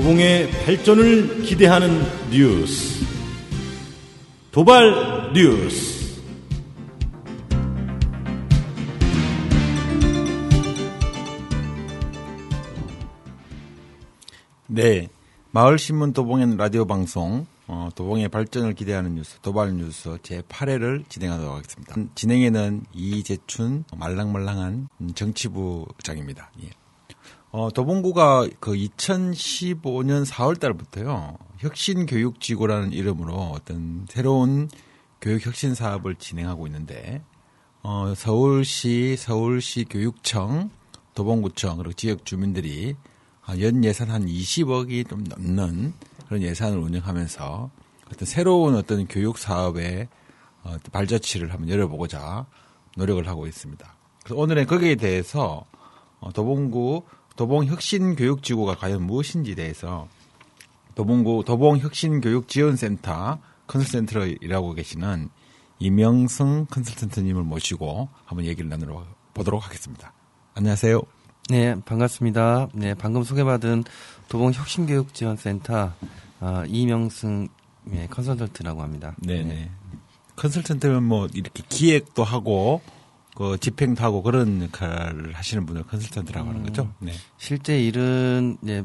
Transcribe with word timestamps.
도봉의 0.00 0.50
발전을 0.64 1.42
기대하는 1.42 2.00
뉴스. 2.30 3.04
도발 4.50 5.30
뉴스. 5.34 6.22
네. 14.68 15.08
마을신문 15.50 16.14
도봉의 16.14 16.56
라디오 16.56 16.86
방송, 16.86 17.46
어, 17.66 17.90
도봉의 17.94 18.30
발전을 18.30 18.72
기대하는 18.72 19.16
뉴스, 19.16 19.38
도발 19.40 19.76
뉴스 19.76 20.16
제8회를 20.16 21.10
진행하도록 21.10 21.56
하겠습니다. 21.56 21.94
진행에는 22.14 22.86
이재춘, 22.94 23.84
말랑말랑한 23.94 24.88
정치부장입니다. 25.14 26.52
예. 26.62 26.70
어, 27.52 27.68
도봉구가 27.68 28.48
그 28.60 28.72
2015년 28.72 30.24
4월 30.24 30.60
달부터요, 30.60 31.36
혁신교육지구라는 31.58 32.92
이름으로 32.92 33.34
어떤 33.34 34.06
새로운 34.08 34.68
교육혁신 35.20 35.74
사업을 35.74 36.14
진행하고 36.14 36.68
있는데, 36.68 37.24
어, 37.82 38.14
서울시, 38.16 39.16
서울시 39.18 39.84
교육청, 39.84 40.70
도봉구청, 41.14 41.78
그리고 41.78 41.92
지역 41.92 42.24
주민들이 42.24 42.94
연 43.60 43.82
예산 43.82 44.10
한 44.10 44.26
20억이 44.26 45.08
좀 45.08 45.24
넘는 45.24 45.92
그런 46.28 46.42
예산을 46.42 46.78
운영하면서 46.78 47.70
어떤 48.12 48.26
새로운 48.26 48.76
어떤 48.76 49.08
교육 49.08 49.38
사업의 49.38 50.08
어, 50.62 50.76
발자취를 50.92 51.52
한번 51.52 51.68
열어보고자 51.68 52.46
노력을 52.96 53.26
하고 53.26 53.48
있습니다. 53.48 53.96
그래서 54.22 54.40
오늘은 54.40 54.66
거기에 54.66 54.94
대해서 54.94 55.64
어, 56.20 56.32
도봉구 56.32 57.02
도봉 57.40 57.64
혁신 57.64 58.16
교육 58.16 58.42
지구가 58.42 58.74
과연 58.74 59.02
무엇인지에 59.04 59.54
대해서 59.54 60.06
도봉구 60.94 61.44
도봉 61.46 61.78
혁신 61.78 62.20
교육 62.20 62.48
지원 62.48 62.76
센터 62.76 63.38
컨설센터로 63.66 64.26
일하고 64.42 64.74
계시는 64.74 65.30
이명승 65.78 66.66
컨설턴트님을 66.66 67.42
모시고 67.42 68.10
한번 68.26 68.44
얘기를 68.44 68.68
나누러 68.68 69.06
보도록 69.32 69.64
하겠습니다. 69.64 70.12
안녕하세요. 70.52 71.00
네, 71.48 71.80
반갑습니다. 71.80 72.68
네, 72.74 72.92
방금 72.92 73.22
소개받은 73.22 73.84
도봉 74.28 74.52
혁신 74.52 74.84
교육 74.84 75.14
지원 75.14 75.38
센터 75.38 75.94
어, 76.40 76.64
이명승 76.66 77.48
네, 77.84 78.06
컨설턴트라고 78.08 78.82
합니다. 78.82 79.16
네네. 79.16 79.44
네. 79.44 79.70
컨설턴트는 80.36 81.02
뭐 81.04 81.26
이렇게 81.32 81.62
기획도 81.70 82.22
하고 82.22 82.82
그 83.40 83.56
집행도 83.58 84.04
하고 84.04 84.22
그런 84.22 84.62
역할을 84.64 85.32
하시는 85.32 85.64
분을 85.64 85.84
컨설턴트라고 85.84 86.50
하는 86.50 86.62
거죠. 86.62 86.82
음, 86.82 87.06
네. 87.06 87.12
실제 87.38 87.82
일은 87.82 88.58
네, 88.60 88.84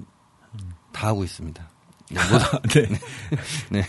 다 0.94 1.08
하고 1.08 1.25
있습니다. 1.25 1.70
네, 2.73 2.88
네. 2.88 3.00
네. 3.70 3.83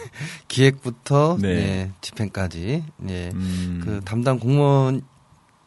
기획부터 0.49 1.39
네. 1.41 1.55
네 1.55 1.93
집행까지 2.01 2.83
네. 2.97 3.31
음. 3.35 3.81
그 3.85 4.01
담당 4.05 4.41
공무원 4.41 5.03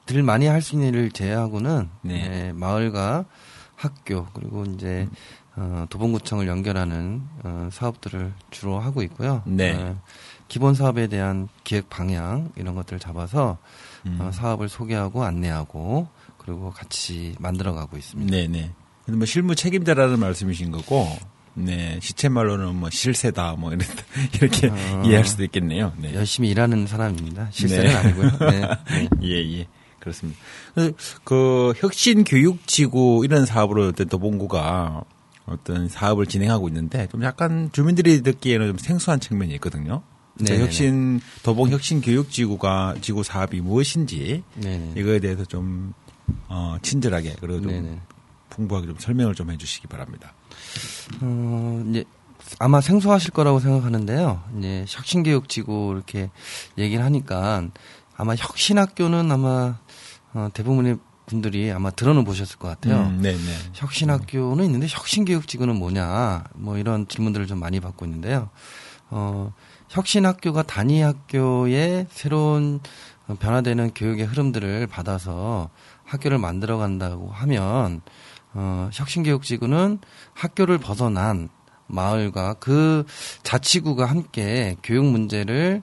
들 0.06 0.22
많이 0.22 0.48
할 0.48 0.62
수 0.62 0.76
있는 0.76 0.90
일을 0.90 1.12
제외하고는 1.12 1.88
네. 2.02 2.28
네, 2.28 2.52
마을과 2.52 3.24
학교 3.78 4.26
그리고 4.34 4.66
이제 4.66 5.08
어, 5.56 5.86
도봉구청을 5.90 6.46
연결하는 6.46 7.22
어, 7.46 7.70
사업들을 7.72 8.34
주로 8.52 8.80
하고 8.80 9.02
있고요. 9.04 9.44
네. 9.46 9.76
어, 9.76 9.96
기본 10.50 10.74
사업에 10.74 11.08
대한 11.08 11.48
기획 11.64 11.90
방향 11.90 12.52
이런 12.58 12.76
것들을 12.76 13.00
잡아서 13.00 13.60
음. 14.06 14.18
어, 14.20 14.32
사업을 14.32 14.70
소개하고 14.70 15.24
안내하고 15.24 16.08
그리고 16.38 16.72
같이 16.72 17.36
만들어가고 17.40 17.98
있습니다. 17.98 18.32
네네. 18.32 18.72
근데 19.06 19.18
뭐 19.18 19.26
실무 19.26 19.56
책임자라는 19.56 20.20
말씀이신 20.20 20.72
거고, 20.72 21.08
네 21.56 22.00
시체 22.02 22.30
말로는 22.30 22.76
뭐 22.76 22.90
실세다 22.90 23.56
뭐 23.58 23.72
이런 23.72 23.86
이렇게 24.36 24.68
어, 24.68 25.04
이해할 25.06 25.26
수도 25.26 25.44
있겠네요. 25.44 25.94
네. 25.98 26.14
열심히 26.14 26.50
일하는 26.50 26.88
사람입니다. 26.88 27.50
실세는 27.52 27.86
네. 27.86 27.96
아니고요. 27.96 28.32
네. 28.52 28.62
네. 28.62 29.10
예 29.24 29.60
예. 29.60 29.68
그렇습니다. 30.00 30.40
그 31.24 31.74
혁신 31.78 32.24
교육 32.24 32.66
지구 32.66 33.22
이런 33.26 33.46
사업으로 33.46 33.88
어떤 33.88 34.08
도봉구가 34.08 35.04
어떤 35.46 35.90
사업을 35.90 36.26
진행하고 36.26 36.68
있는데 36.70 37.08
좀 37.08 37.24
약간 37.24 37.70
주민들이 37.74 38.22
듣기에는 38.22 38.68
좀 38.68 38.78
생소한 38.78 39.20
측면이 39.20 39.54
있거든요. 39.56 40.02
네, 40.40 40.60
혁신 40.60 41.20
도봉 41.44 41.70
혁신 41.70 42.02
교육 42.02 42.32
지구가 42.32 42.96
지구 43.02 43.24
사업이 43.24 43.62
무엇인지 43.62 44.44
네네. 44.56 44.94
이거에 44.96 45.20
대해서 45.20 45.44
좀 45.46 45.94
어, 46.48 46.78
친절하게 46.82 47.36
그리고 47.40 47.62
좀 47.62 47.72
네네. 47.72 48.00
풍부하게 48.50 48.88
좀 48.88 48.98
설명을 48.98 49.36
좀 49.36 49.52
해주시기 49.52 49.88
바랍니다. 49.88 50.34
어, 51.22 51.84
이제 51.90 52.06
아마 52.58 52.82
생소하실 52.82 53.32
거라고 53.32 53.60
생각하는데요. 53.60 54.44
이제 54.58 54.86
혁신 54.88 55.24
교육 55.24 55.50
지구 55.50 55.92
이렇게 55.94 56.30
얘기를 56.78 57.04
하니까 57.04 57.68
아마 58.16 58.36
혁신학교는 58.36 59.32
아마 59.32 59.80
어, 60.34 60.50
대부분의 60.54 60.98
분들이 61.26 61.72
아마 61.72 61.92
들어는 61.92 62.24
보셨을 62.24 62.58
것 62.58 62.68
같아요. 62.70 63.08
음, 63.08 63.22
네, 63.22 63.34
네. 63.34 63.54
혁신학교는 63.74 64.66
있는데 64.66 64.88
혁신교육지구는 64.90 65.76
뭐냐 65.76 66.46
뭐 66.56 66.78
이런 66.78 67.08
질문들을 67.08 67.46
좀 67.46 67.60
많이 67.60 67.80
받고 67.80 68.06
있는데요. 68.06 68.50
어, 69.12 69.54
혁신학교가 69.90 70.64
단위 70.64 71.02
학교의 71.02 72.08
새로운 72.10 72.80
변화되는 73.40 73.92
교육의 73.94 74.26
흐름들을 74.26 74.88
받아서 74.88 75.70
학교를 76.04 76.38
만들어 76.38 76.78
간다고 76.78 77.30
하면 77.32 78.02
어, 78.54 78.90
혁신교육지구는 78.94 80.00
학교를 80.34 80.80
벗어난 80.80 81.50
마을과 81.88 82.56
그 82.56 83.06
자치구가 83.44 84.06
함께 84.06 84.76
교육 84.84 85.06
문제를 85.06 85.82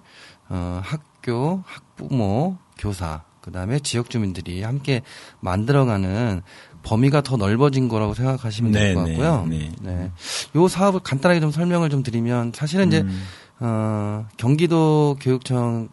어, 0.48 0.80
학교, 0.82 1.62
학부모, 1.66 2.56
교사, 2.78 3.22
그 3.40 3.52
다음에 3.52 3.78
지역 3.78 4.10
주민들이 4.10 4.62
함께 4.62 5.02
만들어가는 5.40 6.42
범위가 6.82 7.20
더 7.22 7.36
넓어진 7.36 7.88
거라고 7.88 8.14
생각하시면 8.14 8.72
될것 8.72 9.04
네, 9.04 9.12
네, 9.12 9.18
같고요. 9.18 9.46
네, 9.48 9.72
네. 9.82 10.10
요 10.54 10.68
사업을 10.68 11.00
간단하게 11.00 11.40
좀 11.40 11.50
설명을 11.50 11.90
좀 11.90 12.04
드리면 12.04 12.52
사실은 12.54 12.88
이제 12.88 13.00
음. 13.00 13.22
어, 13.60 14.26
경기도 14.36 15.16
교육청 15.20 15.88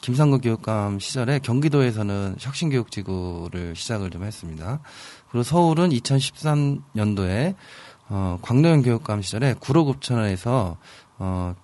김상근 0.00 0.40
교육감 0.40 0.98
시절에 0.98 1.38
경기도에서는 1.38 2.36
혁신교육지구를 2.38 3.76
시작을 3.76 4.10
좀 4.10 4.24
했습니다. 4.24 4.80
그리고 5.30 5.42
서울은 5.44 5.90
2013년도에 5.90 7.54
어, 8.08 8.38
광노현 8.42 8.82
교육감 8.82 9.22
시절에 9.22 9.54
구로급천에서 9.60 10.76
어, 11.18 11.54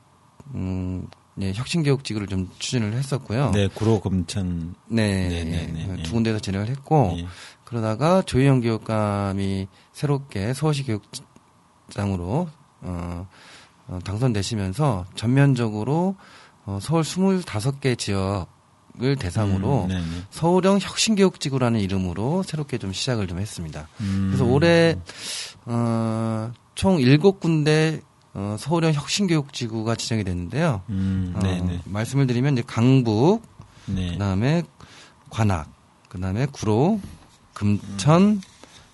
음, 0.54 1.06
네, 1.34 1.52
혁신교육지구를 1.54 2.26
좀 2.26 2.48
추진을 2.58 2.94
했었고요. 2.94 3.50
네, 3.52 3.68
구로금천. 3.68 4.74
네, 4.86 5.28
네, 5.28 5.44
네, 5.44 5.66
네, 5.66 5.86
네. 5.96 6.02
두 6.02 6.12
군데에서 6.12 6.40
진행을 6.40 6.68
했고, 6.68 7.14
네. 7.16 7.26
그러다가 7.64 8.22
조희영 8.22 8.60
교육감이 8.60 9.68
새롭게 9.92 10.54
서울시 10.54 10.84
교육장으로 10.84 12.24
어, 12.32 12.48
어, 12.82 13.28
당선되시면서 14.04 15.06
전면적으로 15.14 16.16
어, 16.66 16.78
서울 16.82 17.02
25개 17.02 17.96
지역을 17.98 19.16
대상으로 19.18 19.84
음, 19.84 19.88
네, 19.88 19.94
네. 19.94 20.04
서울형 20.30 20.78
혁신교육지구라는 20.82 21.80
이름으로 21.80 22.42
새롭게 22.42 22.78
좀 22.78 22.92
시작을 22.92 23.26
좀 23.26 23.38
했습니다. 23.38 23.88
음. 24.00 24.26
그래서 24.28 24.44
올해 24.44 24.96
어, 25.64 26.52
총 26.74 26.98
7군데 26.98 28.02
어, 28.34 28.56
서울형 28.58 28.92
혁신교육지구가 28.92 29.96
지정이 29.96 30.24
됐는데요. 30.24 30.82
음, 30.90 31.32
어, 31.36 31.80
말씀을 31.86 32.26
드리면 32.26 32.52
이제 32.52 32.62
강북, 32.66 33.42
네. 33.86 34.12
그다음에 34.12 34.62
관악, 35.30 35.72
그다음에 36.10 36.46
구로, 36.52 37.00
금천, 37.54 38.22
음. 38.22 38.40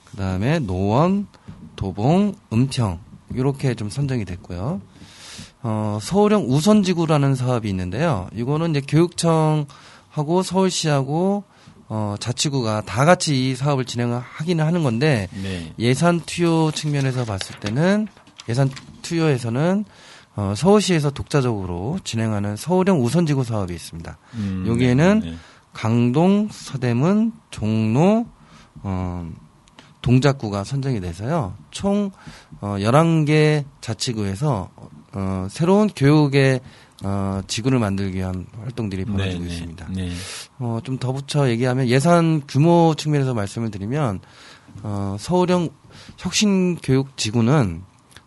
그다음에 0.04 0.60
노원, 0.60 1.26
도봉, 1.74 2.36
음평 2.52 3.00
이렇게 3.32 3.74
좀 3.74 3.90
선정이 3.90 4.24
됐고요. 4.24 4.80
어, 5.62 5.98
서울형 6.00 6.46
우선지구라는 6.48 7.34
사업이 7.34 7.68
있는데요. 7.70 8.28
이거는 8.34 8.70
이제 8.70 8.82
교육청하고 8.86 10.42
서울시하고 10.42 11.44
어, 11.88 12.14
자치구가 12.18 12.82
다 12.82 13.04
같이 13.04 13.50
이 13.50 13.54
사업을 13.54 13.84
진행을 13.84 14.18
하기는 14.18 14.64
하는 14.64 14.82
건데 14.82 15.28
네. 15.42 15.72
예산 15.78 16.20
투여 16.20 16.72
측면에서 16.74 17.24
봤을 17.24 17.58
때는 17.60 18.08
예산 18.48 18.70
투여에서는 19.02 19.84
어, 20.36 20.54
서울시에서 20.56 21.10
독자적으로 21.10 21.98
진행하는 22.02 22.56
서울형 22.56 23.02
우선지구 23.02 23.44
사업이 23.44 23.72
있습니다. 23.74 24.18
음, 24.34 24.64
여기에는 24.66 25.20
네, 25.20 25.30
네. 25.30 25.36
강동, 25.72 26.48
서대문, 26.50 27.32
종로, 27.50 28.26
어, 28.82 29.30
동작구가 30.04 30.64
선정이 30.64 31.00
돼서요. 31.00 31.54
총 31.70 32.10
어, 32.60 32.76
11개 32.78 33.64
자치구에서 33.80 34.68
어, 35.14 35.46
새로운 35.50 35.88
교육의 35.88 36.60
어, 37.02 37.40
지구를 37.46 37.78
만들기 37.78 38.18
위한 38.18 38.46
활동들이 38.60 39.06
벌어지고 39.06 39.42
네, 39.44 39.48
네 39.48 39.54
있습니다. 39.54 39.88
네. 39.94 40.10
어, 40.58 40.78
좀 40.84 40.98
더 40.98 41.12
붙여 41.12 41.48
얘기하면 41.48 41.88
예산 41.88 42.42
규모 42.46 42.94
측면에서 42.98 43.32
말씀을 43.32 43.70
드리면 43.70 44.20
어, 44.82 45.16
서울형 45.18 45.70
혁신교육지구는 46.18 47.82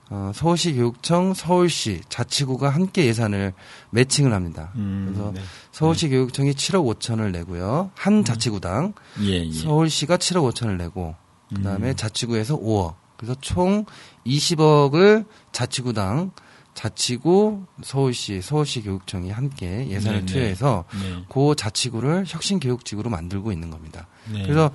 어, 0.09 0.31
서울시 0.33 0.73
교육청, 0.73 1.33
서울시 1.35 2.01
자치구가 2.09 2.69
함께 2.69 3.06
예산을 3.06 3.53
매칭을 3.91 4.33
합니다. 4.33 4.71
음, 4.77 5.12
그래서 5.13 5.31
네. 5.33 5.41
서울시 5.71 6.09
교육청이 6.09 6.53
7억 6.53 6.97
5천을 6.97 7.31
내고요. 7.31 7.91
한 7.94 8.23
자치구당 8.23 8.94
예, 9.21 9.45
예. 9.45 9.51
서울시가 9.51 10.18
7억 10.18 10.51
5천을 10.53 10.77
내고 10.77 11.13
그다음에 11.55 11.89
음. 11.91 11.95
자치구에서 11.95 12.59
5억. 12.59 12.95
그래서 13.17 13.35
총 13.41 13.85
20억을 14.25 15.25
자치구당 15.51 16.31
자치구 16.77 17.65
서울시 17.81 18.39
서울시 18.39 18.83
교육청이 18.83 19.31
함께 19.31 19.88
예산을 19.89 20.19
네, 20.19 20.25
네. 20.25 20.31
투여해서 20.31 20.83
네. 20.94 21.23
그 21.27 21.55
자치구를 21.57 22.25
혁신 22.27 22.59
교육지구로 22.59 23.09
만들고 23.09 23.51
있는 23.51 23.71
겁니다. 23.71 24.05
네. 24.31 24.44
그래서 24.44 24.69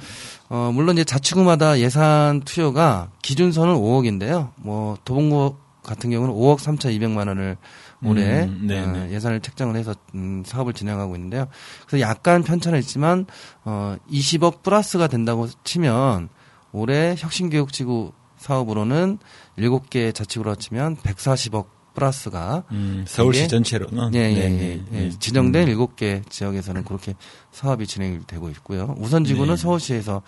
어 0.48 0.72
물론 0.74 0.96
이제 0.96 1.04
자치구마다 1.04 1.78
예산 1.78 2.40
투여가 2.40 3.12
기준선은 3.22 3.74
5억인데요. 3.74 4.50
뭐 4.56 4.98
도봉구 5.04 5.54
같은 5.84 6.10
경우는 6.10 6.34
5억 6.34 6.58
3,200만 6.58 7.28
원을 7.28 7.56
올해 8.04 8.44
음, 8.46 8.64
네, 8.66 8.80
어, 8.80 8.86
네. 8.90 9.12
예산을 9.12 9.38
책정을 9.38 9.76
해서 9.76 9.94
음, 10.16 10.42
사업을 10.44 10.72
진행하고 10.72 11.14
있는데요. 11.14 11.46
그래서 11.86 12.00
약간 12.00 12.42
편차는 12.42 12.80
있지만 12.80 13.26
어 13.64 13.94
20억 14.10 14.62
플러스가 14.62 15.06
된다고 15.06 15.48
치면 15.62 16.30
올해 16.72 17.14
혁신교육지구 17.18 18.12
사업으로는 18.38 19.18
7개 19.58 20.14
자치구로 20.14 20.56
치면 20.56 20.96
140억 20.96 21.66
플러스가 21.94 22.64
음, 22.72 23.04
서울시 23.06 23.48
전체로는 23.48 24.14
예, 24.14 24.20
예, 24.20 24.34
네, 24.34 24.42
예, 24.44 24.48
네, 24.48 24.82
예. 24.92 24.98
네. 24.98 25.10
지정된 25.18 25.64
음. 25.64 25.68
일곱 25.68 25.96
개 25.96 26.22
지역에서는 26.28 26.84
그렇게 26.84 27.14
사업이 27.50 27.86
진행이 27.86 28.20
되고 28.26 28.48
있고요. 28.50 28.94
우선 28.98 29.24
지구는 29.24 29.56
네. 29.56 29.60
서울시에서 29.60 30.22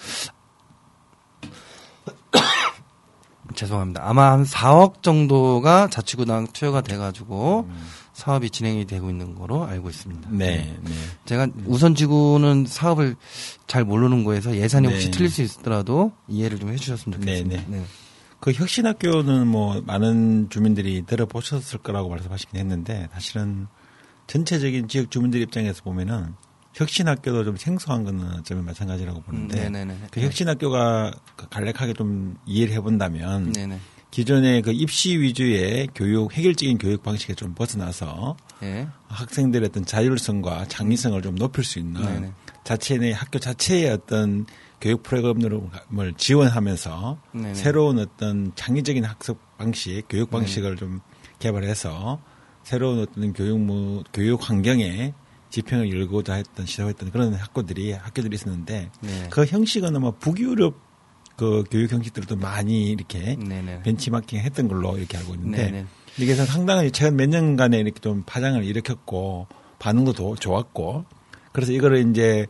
죄송합니다. 3.55 4.03
아마 4.05 4.33
한 4.33 4.45
4억 4.45 5.03
정도가 5.03 5.89
자치구당 5.89 6.49
투여가 6.53 6.83
돼가지고 6.83 7.69
사업이 8.15 8.51
진행이 8.51 8.87
되고 8.87 9.11
있는 9.11 9.35
거로 9.35 9.65
알고 9.65 9.91
있습니다. 9.91 10.31
음. 10.31 10.39
네, 10.39 10.77
네. 10.83 10.93
제가 11.27 11.49
우선지구는 11.67 12.67
사업을 12.67 13.17
잘 13.67 13.85
모르는 13.85 14.25
거에서 14.25 14.57
예산이 14.57 14.87
혹시 14.87 15.07
네. 15.07 15.11
틀릴 15.11 15.31
수 15.31 15.43
있더라도 15.43 16.13
이해를 16.29 16.59
좀 16.59 16.71
해주셨으면 16.71 17.21
좋겠습니다. 17.21 17.63
네, 17.67 17.85
그 18.41 18.53
혁신학교는 18.53 19.49
뭐 19.49 19.83
많은 19.85 20.49
주민들이 20.51 21.05
들어보셨을 21.07 21.81
거라고 21.81 22.09
말씀하시긴 22.11 22.61
했는데 22.61 23.09
사실은 23.13 23.67
전체적인 24.27 24.89
지역 24.89 25.11
주민들 25.11 25.41
입장에서 25.41 25.83
보면은 25.83 26.35
혁신학교도 26.75 27.45
좀 27.45 27.57
생소한 27.57 28.05
거는 28.05 28.39
어쩌면 28.39 28.65
마찬가지라고 28.65 29.23
보는데 29.23 29.69
네네네. 29.71 29.97
그 30.11 30.21
혁신학교가 30.21 31.13
그 31.37 31.49
간략하게 31.49 31.95
좀 31.95 32.37
이해를 32.47 32.75
해본다면 32.75 33.53
네네. 33.53 33.79
기존의 34.11 34.63
그 34.63 34.71
입시 34.73 35.19
위주의 35.19 35.89
교육 35.95 36.37
획일적인 36.37 36.79
교육 36.79 37.03
방식에 37.03 37.35
좀 37.35 37.55
벗어나서 37.55 38.37
예. 38.63 38.87
학생들의 39.09 39.69
어떤 39.69 39.85
자율성과 39.85 40.67
창의성을 40.67 41.21
좀 41.23 41.35
높일 41.35 41.65
수 41.65 41.79
있는 41.79 42.01
네네. 42.01 42.33
자체 42.63 42.97
내 42.97 43.13
학교 43.13 43.39
자체의 43.39 43.91
어떤 43.91 44.47
교육 44.81 45.03
프로그램을 45.03 46.15
지원하면서 46.17 47.19
네네. 47.33 47.55
새로운 47.55 47.99
어떤 47.99 48.53
창의적인 48.55 49.05
학습 49.05 49.39
방식, 49.59 50.05
교육 50.09 50.31
방식을 50.31 50.77
좀 50.77 51.01
개발해서 51.39 52.21
새로운 52.63 53.01
어떤 53.01 53.33
교육무 53.33 54.05
교육 54.13 54.49
환경에 54.49 55.13
지평을 55.55 55.93
열고자 56.01 56.35
했던 56.35 56.67
시도했던 56.67 57.13
그런 57.13 57.33
학교들이 57.35 57.93
학교들이 57.93 58.35
있었는데 58.35 58.91
네. 59.01 59.27
그 59.31 59.45
형식은 59.45 59.95
아마 59.95 60.11
북유럽 60.11 60.75
그 61.37 61.63
교육 61.71 61.93
형식들도 61.93 62.35
많이 62.37 62.91
이렇게 62.91 63.37
네네. 63.37 63.83
벤치마킹 63.83 64.41
했던 64.41 64.67
걸로 64.67 64.99
이렇게 64.99 65.17
알고 65.17 65.35
있는데 65.35 65.71
네네. 65.71 65.87
이게 66.19 66.35
상당히 66.35 66.91
최근 66.91 67.17
몇 67.17 67.29
년간에 67.29 67.79
이렇게 67.79 68.01
좀 68.01 68.25
파장을 68.27 68.63
일으켰고 68.65 69.47
반응도 69.79 70.13
도- 70.13 70.35
좋았고 70.37 71.05
그래서 71.53 71.71
이거를 71.73 72.09
이제 72.11 72.47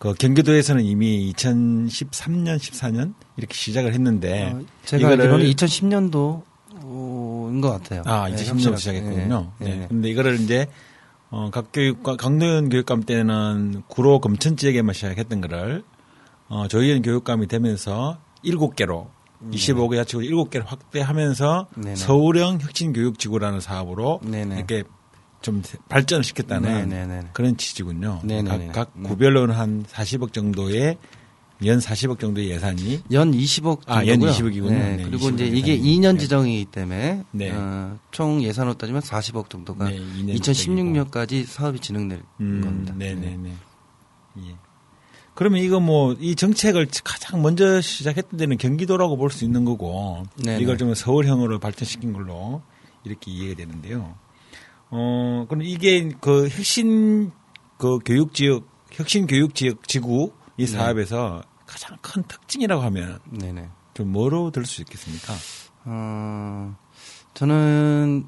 그 0.00 0.14
경기도에서는 0.14 0.84
이미 0.84 1.32
2013년, 1.36 2.56
14년 2.58 3.14
이렇게 3.36 3.54
시작을 3.54 3.92
했는데 3.94 4.52
어, 4.52 4.62
제가 4.84 5.08
이거를- 5.10 5.20
알기로는 5.20 5.46
2010년도 5.46 6.42
인 7.50 7.60
것 7.60 7.70
같아요. 7.70 8.02
아, 8.04 8.28
네, 8.28 8.36
2010년 8.36 8.54
혁신학- 8.72 8.78
시작했군요. 8.78 9.52
네, 9.58 9.68
네. 9.68 9.76
네. 9.78 9.86
근데 9.88 10.08
이거를 10.10 10.38
이제 10.40 10.68
어, 11.30 11.50
각 11.50 11.72
교육과 11.72 12.16
강도현 12.16 12.70
교육감 12.70 13.02
때는 13.02 13.82
구로 13.86 14.20
검천 14.20 14.56
지역에만 14.56 14.94
시작했던 14.94 15.40
거를 15.42 15.84
어, 16.48 16.66
조희연 16.68 17.02
교육감이 17.02 17.46
되면서 17.46 18.18
7개로 18.44 19.08
25개 19.52 19.96
자치구 19.96 20.22
7개를 20.22 20.64
확대하면서 20.66 21.68
네. 21.76 21.82
네네. 21.82 21.96
서울형 21.96 22.60
혁신교육지구라는 22.60 23.60
사업으로 23.60 24.20
네네. 24.24 24.56
이렇게 24.56 24.82
좀 25.42 25.62
발전을 25.88 26.24
시켰다는 26.24 26.88
네네네. 26.88 27.28
그런 27.32 27.56
취지군요. 27.56 28.20
네네네. 28.24 28.66
각, 28.68 28.72
각 28.72 28.92
음. 28.96 29.04
구별로는 29.04 29.54
한 29.54 29.84
40억 29.84 30.32
정도의 30.32 30.98
연 31.64 31.78
40억 31.78 32.18
정도의 32.20 32.50
예산이 32.50 33.02
연 33.10 33.32
20억 33.32 33.84
정도고요. 33.86 33.96
아, 33.96 34.06
연 34.06 34.20
20억 34.20 34.54
이군요. 34.54 34.70
네, 34.78 34.96
네, 34.96 35.02
그리고 35.04 35.26
20억 35.28 35.34
이제 35.34 35.46
이게 35.46 35.72
예산이. 35.72 35.96
2년 35.98 36.12
네. 36.14 36.18
지정이기 36.18 36.64
때문에 36.66 37.24
네. 37.32 37.50
어, 37.50 37.98
총 38.12 38.42
예산으로 38.42 38.74
따지면 38.74 39.02
40억 39.02 39.50
정도가 39.50 39.88
네, 39.88 39.98
2년 39.98 40.38
2016년까지 40.40 41.44
사업이 41.46 41.80
진행될 41.80 42.22
음, 42.40 42.60
겁니다. 42.62 42.94
네 42.96 43.14
네 43.14 43.36
네. 43.36 43.52
예. 44.38 44.54
그러면 45.34 45.62
이거 45.62 45.78
뭐 45.80 46.14
이 46.20 46.34
정책을 46.34 46.88
가장 47.04 47.42
먼저 47.42 47.80
시작했던 47.80 48.38
데는 48.38 48.56
경기도라고 48.58 49.16
볼 49.16 49.30
수 49.30 49.44
있는 49.44 49.64
거고. 49.64 50.22
이걸 50.60 50.78
좀 50.78 50.94
서울형으로 50.94 51.58
발전시킨 51.60 52.12
걸로 52.12 52.62
이렇게 53.04 53.30
이해가 53.30 53.56
되는데요. 53.56 54.14
어 54.90 55.44
그럼 55.48 55.62
이게 55.62 56.08
그 56.20 56.48
혁신 56.48 57.30
그 57.78 57.98
교육 58.04 58.32
지역 58.34 58.64
혁신 58.90 59.26
교육 59.26 59.54
지역 59.54 59.86
지구 59.86 60.32
이 60.58 60.66
네. 60.66 60.66
사업에서 60.66 61.42
가장 61.66 61.96
큰 62.02 62.22
특징이라고 62.24 62.82
하면 62.82 63.18
네네. 63.30 63.68
좀 63.94 64.12
뭐로 64.12 64.50
들 64.50 64.64
수 64.66 64.82
있겠습니까? 64.82 65.32
어, 65.84 66.76
저는 67.34 68.26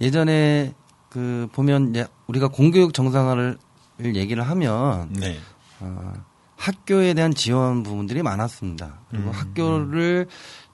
예전에 0.00 0.74
그 1.10 1.48
보면 1.52 1.94
우리가 2.26 2.48
공교육 2.48 2.94
정상화를 2.94 3.58
얘기를 4.04 4.42
하면 4.48 5.12
네. 5.12 5.38
어, 5.80 6.12
학교에 6.56 7.12
대한 7.14 7.34
지원 7.34 7.82
부분들이 7.82 8.22
많았습니다. 8.22 9.00
그리고 9.10 9.30
음, 9.30 9.32
학교를 9.34 10.26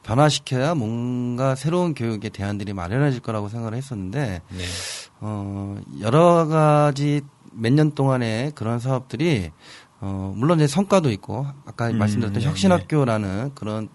변화시켜야 0.03 0.75
뭔가 0.75 1.55
새로운 1.55 1.95
교육의 1.95 2.31
대안들이 2.31 2.73
마련해질 2.73 3.21
거라고 3.21 3.49
생각을 3.49 3.75
했었는데 3.75 4.43
네. 4.49 4.65
어, 5.21 5.81
여러 6.00 6.47
가지 6.47 7.23
몇 7.53 7.73
년 7.73 7.93
동안의 7.93 8.53
그런 8.55 8.79
사업들이 8.79 9.50
어, 10.00 10.33
물론 10.37 10.59
이제 10.59 10.67
성과도 10.67 11.11
있고 11.11 11.47
아까 11.67 11.88
음, 11.88 11.99
말씀드렸던 11.99 12.40
네, 12.40 12.49
혁신학교라는 12.49 13.52
그런 13.55 13.88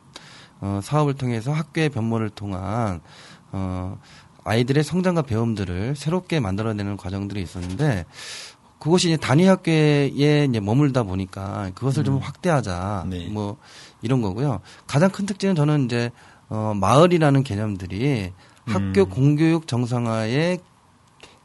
어, 0.59 0.79
사업을 0.83 1.13
통해서 1.15 1.51
학교의 1.51 1.89
변모를 1.89 2.29
통한 2.29 3.01
어, 3.51 3.97
아이들의 4.43 4.83
성장과 4.83 5.23
배움들을 5.23 5.95
새롭게 5.95 6.39
만들어내는 6.39 6.97
과정들이 6.97 7.41
있었는데 7.41 8.05
그것이 8.79 9.07
이제 9.07 9.17
단위 9.17 9.45
학교에 9.45 10.07
이제 10.49 10.59
머물다 10.59 11.03
보니까 11.03 11.71
그것을 11.73 12.03
좀 12.03 12.17
확대하자 12.17 13.03
음. 13.05 13.09
네. 13.09 13.27
뭐 13.29 13.57
이런 14.01 14.21
거고요. 14.21 14.59
가장 14.87 15.09
큰 15.09 15.25
특징은 15.25 15.55
저는 15.55 15.85
이제 15.85 16.11
어, 16.49 16.73
마을이라는 16.75 17.43
개념들이 17.43 18.33
학교 18.65 19.01
음. 19.03 19.09
공교육 19.09 19.67
정상화의 19.67 20.59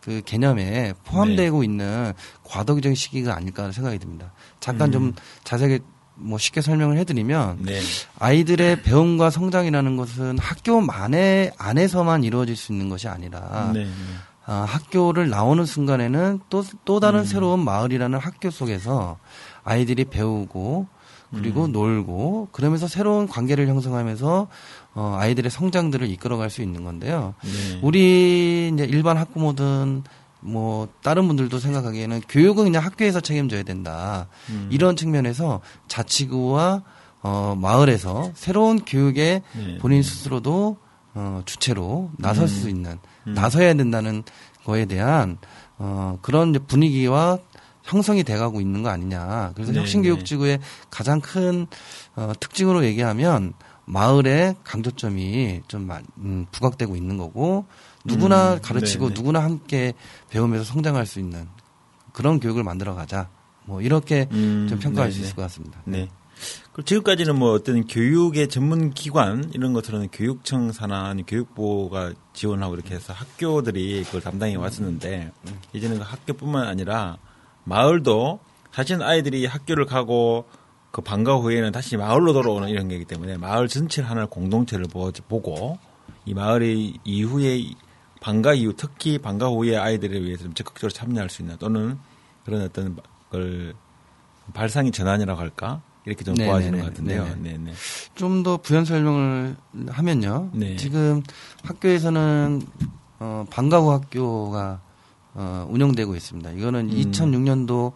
그 0.01 0.23
개념에 0.25 0.95
포함되고 1.05 1.63
있는 1.65 2.13
과도기적인 2.45 2.95
시기가 2.95 3.35
아닐까 3.35 3.71
생각이 3.73 3.99
듭니다. 3.99 4.33
잠깐 4.61 4.93
좀 4.93 5.15
자세하게 5.45 5.81
뭐 6.15 6.39
쉽게 6.39 6.61
설명을 6.61 6.97
해드리면 6.99 7.59
네. 7.63 7.81
아이들의 8.19 8.83
배움과 8.83 9.31
성장이라는 9.31 9.97
것은 9.97 10.39
학교만의 10.39 11.53
안에서만 11.57 12.25
이루어질 12.25 12.57
수 12.57 12.73
있는 12.73 12.89
것이 12.89 13.09
아니라 13.09 13.71
네. 13.73 13.85
네. 13.85 13.91
아, 14.45 14.65
학교를 14.67 15.29
나오는 15.29 15.65
순간에는 15.67 16.41
또, 16.49 16.65
또 16.87 17.01
다른 17.01 17.25
새로운 17.25 17.63
마을이라는 17.65 18.19
학교 18.19 18.51
속에서 18.51 19.19
아이들이 19.63 20.07
배우고 20.07 20.87
그리고 21.35 21.67
놀고 21.69 22.49
그러면서 22.53 22.89
새로운 22.89 23.29
관계를 23.29 23.69
형성하면서 23.69 24.49
어, 24.99 25.17
아이들의 25.17 25.49
성장들을 25.49 26.11
이끌어갈 26.11 26.51
수 26.51 26.61
있는 26.61 26.83
건데요. 26.83 27.35
네. 27.45 27.79
우리 27.83 28.69
이제 28.75 28.83
일반 28.83 29.17
학부모든 29.17 30.03
뭐 30.41 30.89
다른 31.05 31.29
분들도 31.29 31.57
생각하기에는 31.57 32.23
교육은 32.29 32.65
그냥 32.65 32.85
학교에서 32.85 33.21
책임져야 33.21 33.63
된다. 33.63 34.27
음. 34.51 34.69
이런 34.73 34.97
측면에서 34.97 35.61
자치구와 35.87 36.83
어, 37.23 37.57
마을에서 37.57 38.33
새로운 38.35 38.85
교육에 38.85 39.43
네. 39.55 39.79
본인 39.79 40.03
스스로도 40.03 40.79
어, 41.15 41.43
주체로 41.45 42.11
나설 42.19 42.45
음. 42.45 42.49
수 42.49 42.69
있는 42.69 42.99
음. 43.29 43.35
나서야 43.35 43.75
된다는 43.75 44.25
거에 44.65 44.85
대한 44.87 45.39
어, 45.77 46.19
그런 46.23 46.53
분위기와 46.67 47.39
형성이 47.85 48.25
돼가고 48.25 48.61
있는 48.61 48.83
거 48.83 48.89
아니냐. 48.89 49.53
그래서 49.55 49.71
네, 49.71 49.79
혁신교육지구의 49.79 50.59
가장 50.91 51.21
큰 51.21 51.69
어, 52.17 52.33
특징으로 52.41 52.85
얘기하면 52.85 53.53
마을의 53.89 54.57
강조점이 54.65 55.63
좀 55.67 55.91
음, 56.19 56.47
부각되고 56.53 56.95
있는 56.95 57.17
거고 57.17 57.65
누구나 58.05 58.55
음, 58.55 58.59
가르치고 58.63 59.09
네네. 59.09 59.15
누구나 59.15 59.43
함께 59.43 59.95
배우면서 60.29 60.65
성장할 60.65 61.07
수 61.07 61.19
있는 61.19 61.49
그런 62.13 62.39
교육을 62.39 62.63
만들어 62.63 62.95
가자. 62.95 63.29
뭐 63.65 63.81
이렇게 63.81 64.29
음, 64.33 64.67
좀 64.69 64.79
평가할 64.79 65.11
네네. 65.11 65.19
수 65.19 65.25
있을 65.25 65.37
것 65.37 65.43
같습니다. 65.43 65.81
네. 65.85 66.09
그 66.73 66.85
지금까지는 66.85 67.37
뭐 67.37 67.53
어떤 67.53 67.87
교육의 67.87 68.49
전문 68.49 68.93
기관 68.93 69.51
이런 69.55 69.73
것들은 69.73 70.09
교육청 70.13 70.71
산하 70.71 71.15
교육부가 71.27 72.13
지원하고 72.33 72.75
이렇게 72.75 72.95
해서 72.95 73.13
학교들이 73.13 74.05
그걸 74.05 74.21
담당해 74.21 74.55
왔었는데 74.55 75.33
이제는 75.73 75.99
그 75.99 76.05
학교뿐만 76.05 76.69
아니라 76.69 77.19
마을도 77.65 78.39
사실 78.73 79.03
아이들이 79.03 79.47
학교를 79.47 79.87
가고 79.87 80.45
그 80.91 81.03
방과 81.03 81.37
후에는 81.37 81.73
다시 81.73 81.97
마을로 81.97 82.33
돌아오는 82.33 82.69
이런 82.69 82.89
게이기 82.89 83.05
때문에 83.05 83.37
마을 83.37 83.69
전체를 83.69 84.09
하나의 84.09 84.29
공동체를 84.31 84.87
보고 85.29 85.79
이 86.25 86.35
마을의 86.35 86.95
이후에 87.05 87.63
방과 88.21 88.55
이후 88.55 88.73
특히 88.77 89.19
방과 89.19 89.49
후에 89.49 89.77
아이들에 89.77 90.21
위해서 90.21 90.45
좀 90.45 90.55
적극적으로 90.55 90.91
참여할 90.91 91.31
수 91.31 91.43
있는 91.43 91.57
또는 91.59 91.99
그런 92.45 92.63
어떤 92.63 92.97
걸 93.31 93.75
발상의 94.55 94.93
전환이라고 94.93 95.39
할까 95.39 95.83
이렇게 96.05 96.25
좀 96.25 96.35
네네네. 96.35 96.51
도와지는 96.51 96.79
것 96.81 96.87
같은데요. 96.87 97.37
네네. 97.43 97.73
좀더 98.15 98.57
부연 98.57 98.85
설명을 98.85 99.57
하면요. 99.89 100.51
네. 100.55 100.77
지금 100.77 101.23
학교에서는 101.65 102.63
어, 103.21 103.45
방과 103.51 103.81
후 103.81 103.93
학교가 103.93 104.81
어, 105.35 105.67
운영되고 105.69 106.17
있습니다. 106.17 106.53
이거는 106.53 106.91
음. 106.91 106.97
2006년도 106.97 107.93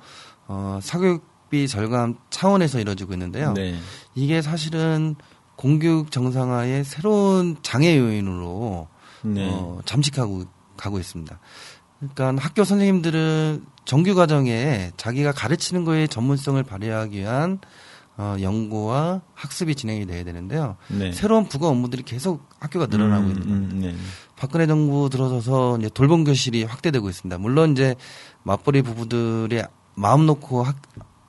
어, 0.49 0.79
사교육 0.83 1.32
비 1.53 1.69
절감 1.69 2.17
차원에서 2.31 2.81
이루어지고 2.81 3.13
있는데요. 3.13 3.53
네. 3.53 3.79
이게 4.15 4.41
사실은 4.41 5.17
공교육 5.57 6.11
정상화의 6.11 6.83
새로운 6.83 7.57
장애 7.63 7.99
요인으로 7.99 8.89
네. 9.21 9.51
어, 9.53 9.79
잠식하고 9.85 10.45
가고 10.79 10.99
있습니다. 10.99 11.39
그러니까 11.99 12.43
학교 12.43 12.65
선생님들은 12.65 13.67
정규 13.85 14.15
과정에 14.15 14.93
자기가 14.97 15.33
가르치는 15.33 15.85
거에 15.85 16.07
전문성을 16.07 16.61
발휘하기 16.63 17.19
위한 17.19 17.59
어, 18.17 18.37
연구와 18.41 19.21
학습이 19.35 19.75
진행이 19.75 20.07
돼야 20.07 20.25
되는데요. 20.25 20.77
네. 20.89 21.13
새로운 21.13 21.49
부가 21.49 21.69
업무들이 21.69 22.03
계속 22.03 22.49
학교가 22.61 22.87
늘어나고 22.87 23.27
음, 23.27 23.31
있는 23.31 23.47
겁니다. 23.47 23.75
음, 23.75 23.81
네. 23.83 23.95
박근혜 24.37 24.67
정부 24.67 25.11
들어서서 25.11 25.77
이제 25.79 25.91
돌봄 25.93 26.25
교실이 26.25 26.65
확대되고 26.65 27.11
있습니다. 27.11 27.37
물론 27.37 27.73
이제 27.73 27.95
맞벌이 28.43 28.81
부부들의 28.81 29.67
마음 29.95 30.25
놓고 30.25 30.63
학, 30.63 30.81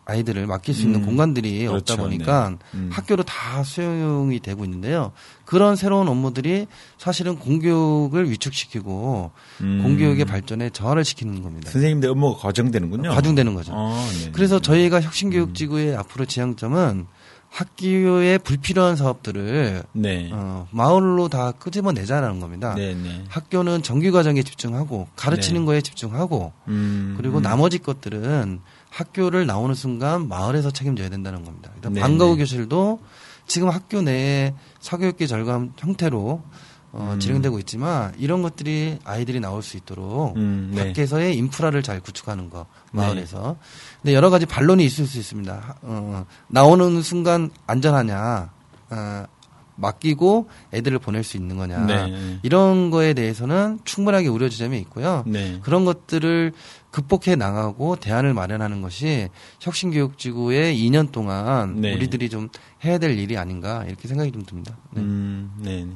아이들을 0.06 0.48
맡길 0.48 0.74
수 0.74 0.82
있는 0.84 1.02
음, 1.02 1.06
공간들이 1.06 1.66
그렇죠. 1.66 1.94
없다 1.94 2.04
보니까 2.04 2.50
네. 2.50 2.58
음. 2.74 2.90
학교로 2.92 3.24
다 3.24 3.64
수용이 3.64 4.40
되고 4.40 4.64
있는데요. 4.66 5.12
그런 5.46 5.76
새로운 5.76 6.08
업무들이 6.08 6.68
사실은 6.98 7.38
공교육을 7.38 8.30
위축시키고 8.30 9.32
음. 9.62 9.80
공교육의 9.84 10.26
발전에 10.26 10.70
저하를 10.72 11.06
시키는 11.06 11.42
겁니다. 11.42 11.72
선생님들 11.72 12.10
업무가 12.10 12.40
과정되는군요. 12.40 13.12
과중되는 13.12 13.54
거죠. 13.54 13.74
아, 13.76 14.06
그래서 14.34 14.60
저희가 14.60 15.02
혁신교육지구의 15.02 15.94
음. 15.94 16.00
앞으로 16.00 16.26
지향점은 16.26 17.08
학교의 17.54 18.40
불필요한 18.40 18.96
사업들을 18.96 19.84
네. 19.94 20.30
어, 20.34 20.68
마을로 20.72 21.30
다 21.30 21.52
끄집어내자라는 21.52 22.40
겁니다. 22.40 22.74
네, 22.76 22.96
네. 22.96 23.24
학교는 23.30 23.84
정규 23.84 24.12
과정에 24.12 24.42
집중하고 24.42 25.08
가르치는 25.16 25.62
네. 25.62 25.66
거에 25.66 25.82
집중하고 25.82 26.52
음, 26.68 27.14
그리고 27.16 27.38
음. 27.38 27.44
나머지 27.44 27.78
것들은 27.78 28.60
학교를 28.94 29.48
나오는 29.48 29.74
순간 29.74 30.28
마을에서 30.28 30.72
책임져야 30.72 31.10
된다는 31.10 31.44
겁니다. 31.44 31.72
일단 31.76 31.94
네, 31.94 32.02
방과후 32.02 32.34
네. 32.34 32.38
교실도 32.40 33.00
지금 33.48 33.70
학교 33.70 34.02
내에 34.02 34.54
사교육계 34.80 35.26
절감 35.26 35.74
형태로 35.78 36.44
어, 36.92 37.10
음. 37.14 37.20
진행되고 37.20 37.58
있지만 37.60 38.14
이런 38.20 38.44
것들이 38.44 39.00
아이들이 39.04 39.40
나올 39.40 39.64
수 39.64 39.78
있도록 39.78 40.38
음, 40.38 40.72
네. 40.76 40.86
밖에서의 40.88 41.36
인프라를 41.38 41.82
잘 41.82 42.00
구축하는 42.00 42.52
거 42.52 42.68
마을에서. 42.92 43.58
네. 43.60 43.68
근데 44.04 44.14
여러 44.14 44.30
가지 44.30 44.46
반론이 44.46 44.86
있을 44.86 45.08
수 45.08 45.18
있습니다. 45.18 45.78
어, 45.82 46.26
나오는 46.48 47.02
순간 47.02 47.50
안전하냐, 47.66 48.52
어, 48.92 49.26
맡기고 49.75 50.50
애들을 50.74 51.00
보낼 51.00 51.24
수 51.24 51.38
있는 51.38 51.58
거냐 51.58 51.86
네. 51.86 52.39
이런 52.44 52.89
거에 52.89 53.13
대해서는 53.13 53.80
충분하게 53.84 54.27
우려 54.27 54.50
지점이 54.50 54.77
있고요. 54.80 55.24
네. 55.27 55.60
그런 55.63 55.86
것들을 55.86 56.53
극복해 56.92 57.36
나가고 57.36 57.96
대안을 57.96 58.34
마련하는 58.34 58.82
것이 58.82 59.30
혁신교육지구의 59.62 60.77
2년 60.77 61.12
동안 61.12 61.82
네. 61.82 61.94
우리들이 61.94 62.30
좀 62.30 62.50
해야 62.86 62.98
될 62.98 63.18
일이 63.18 63.38
아닌가 63.38 63.84
이렇게 63.88 64.08
생각이 64.08 64.32
좀 64.32 64.44
듭니다. 64.44 64.77
네. 64.92 65.01
음, 65.01 65.51
네. 65.58 65.88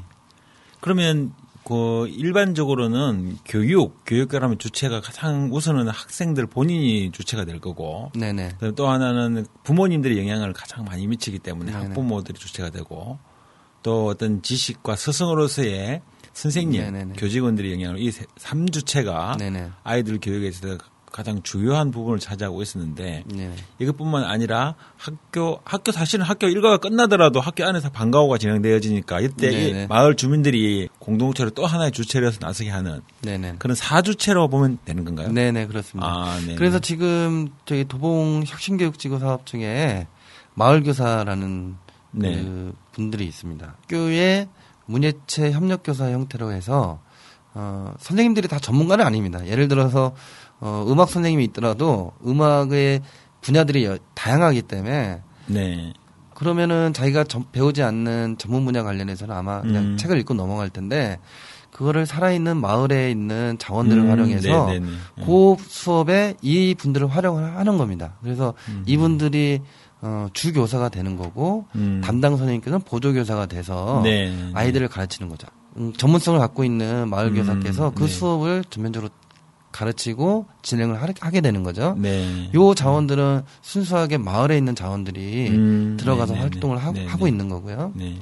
그러면 0.82 1.34
그 1.68 2.08
일반적으로는 2.08 3.40
교육, 3.44 4.02
교육과라면 4.06 4.58
주체가 4.58 5.02
가장 5.02 5.50
우선은 5.52 5.90
학생들 5.90 6.48
본인이 6.48 7.12
주체가 7.12 7.44
될 7.44 7.60
거고, 7.60 8.10
네네. 8.16 8.54
또 8.78 8.88
하나는 8.88 9.46
부모님들의 9.64 10.18
영향을 10.18 10.54
가장 10.54 10.86
많이 10.86 11.06
미치기 11.08 11.40
때문에 11.40 11.74
네네. 11.74 11.86
학부모들이 11.88 12.40
주체가 12.40 12.70
되고, 12.70 13.20
또 13.88 14.08
어떤 14.08 14.42
지식과 14.42 14.98
스승으로서의 14.98 16.02
선생님, 16.34 16.82
네네네. 16.82 17.14
교직원들의 17.14 17.72
영향을 17.72 18.02
이 18.02 18.12
3주체가 18.12 19.38
네네. 19.38 19.70
아이들 19.86 20.20
교육에 20.22 20.50
있어서 20.50 20.78
가장 21.10 21.42
주요한 21.42 21.92
부분을 21.92 22.20
차지하고 22.20 22.62
있었는데 22.62 23.24
네. 23.26 23.54
이것뿐만 23.80 24.26
아니라 24.26 24.76
학교 24.98 25.62
학교 25.64 25.94
사실은 25.94 26.26
학교 26.26 26.48
일과가 26.48 26.80
끝나더라도 26.80 27.40
학교 27.40 27.64
안에서 27.64 27.90
방과후가 27.90 28.38
진행되어지니까 28.38 29.22
이때 29.22 29.52
이 29.52 29.88
마을 29.88 30.16
주민들이 30.16 30.90
공동체로 31.00 31.50
또 31.52 31.66
하나의 31.66 31.94
주체로서 31.94 32.40
나서게 32.42 32.70
하는 32.70 33.00
네네. 33.22 33.56
그런 33.58 33.74
사주체로 33.74 34.50
보면 34.50 34.80
되는 34.84 35.06
건가요? 35.06 35.32
네네 35.32 35.68
그렇습니다. 35.68 36.06
아, 36.06 36.38
그래서 36.58 36.80
지금 36.80 37.52
저희 37.64 37.86
도봉 37.86 38.44
혁신교육지구 38.46 39.20
사업 39.20 39.46
중에 39.46 40.08
마을교사라는 40.56 41.87
네. 42.12 42.36
그 42.36 42.74
분들이 42.94 43.26
있습니다. 43.26 43.66
학교의 43.66 44.48
문예체 44.86 45.52
협력교사 45.52 46.12
형태로 46.12 46.52
해서 46.52 47.00
어, 47.54 47.94
선생님들이 48.00 48.48
다 48.48 48.60
전문가는 48.60 49.06
아닙니다. 49.06 49.46
예를 49.46 49.68
들어서 49.68 50.14
어, 50.60 50.86
음악 50.88 51.10
선생님이 51.10 51.46
있더라도 51.46 52.14
음악의 52.26 53.02
분야들이 53.42 53.98
다양하기 54.14 54.64
때문에 54.64 55.22
네. 55.48 55.94
그러면은 56.34 56.94
자기가 56.94 57.24
전, 57.24 57.46
배우지 57.52 57.82
않는 57.82 58.36
전문 58.38 58.64
분야 58.66 58.84
관련해서는 58.84 59.36
아마 59.36 59.62
그냥 59.62 59.84
음. 59.84 59.98
책을 59.98 60.20
읽고 60.20 60.36
넘어갈 60.36 60.70
텐데 60.70 61.20
그거를 61.72 62.06
살아있는 62.06 62.58
마을에 62.58 63.12
있는 63.12 63.58
자원들을 63.60 64.04
음, 64.04 64.10
활용해서 64.10 64.66
네네네. 64.68 64.80
네, 64.80 64.92
네. 65.18 65.26
그 65.26 65.56
수업에 65.64 66.36
이 66.42 66.76
분들을 66.76 67.08
활용을 67.08 67.56
하는 67.56 67.78
겁니다. 67.78 68.16
그래서 68.22 68.54
음. 68.68 68.84
이분들이 68.86 69.62
어, 70.02 70.28
주 70.34 70.54
교사가 70.54 70.90
되는 70.90 71.18
거고 71.18 71.66
음. 71.76 72.02
담당 72.04 72.38
선생님께서는 72.38 72.84
보조 72.86 73.14
교사가 73.14 73.48
돼서 73.48 74.02
네, 74.04 74.30
네. 74.30 74.52
아이들을 74.54 74.88
가르치는 74.88 75.30
거죠. 75.30 75.48
음, 75.78 75.94
전문성을 75.94 76.40
갖고 76.40 76.64
있는 76.64 77.10
마을 77.10 77.34
교사께서 77.34 77.90
음, 77.90 77.96
그 77.96 78.04
네. 78.04 78.08
수업을 78.08 78.64
전면적으로 78.70 79.10
가르치고 79.72 80.46
진행을 80.64 81.00
하게 81.20 81.42
되는 81.42 81.64
거죠. 81.64 81.96
네. 82.00 82.50
요 82.56 82.74
자원들은 82.74 83.44
순수하게 83.62 84.18
마을에 84.18 84.58
있는 84.58 84.76
자원들이 84.76 85.50
음, 85.50 85.98
들어가서 86.00 86.34
네네네. 86.34 86.52
활동을 86.52 86.78
하, 86.78 87.18
고 87.18 87.28
있는 87.28 87.50
거고요. 87.50 87.92
네. 87.96 88.18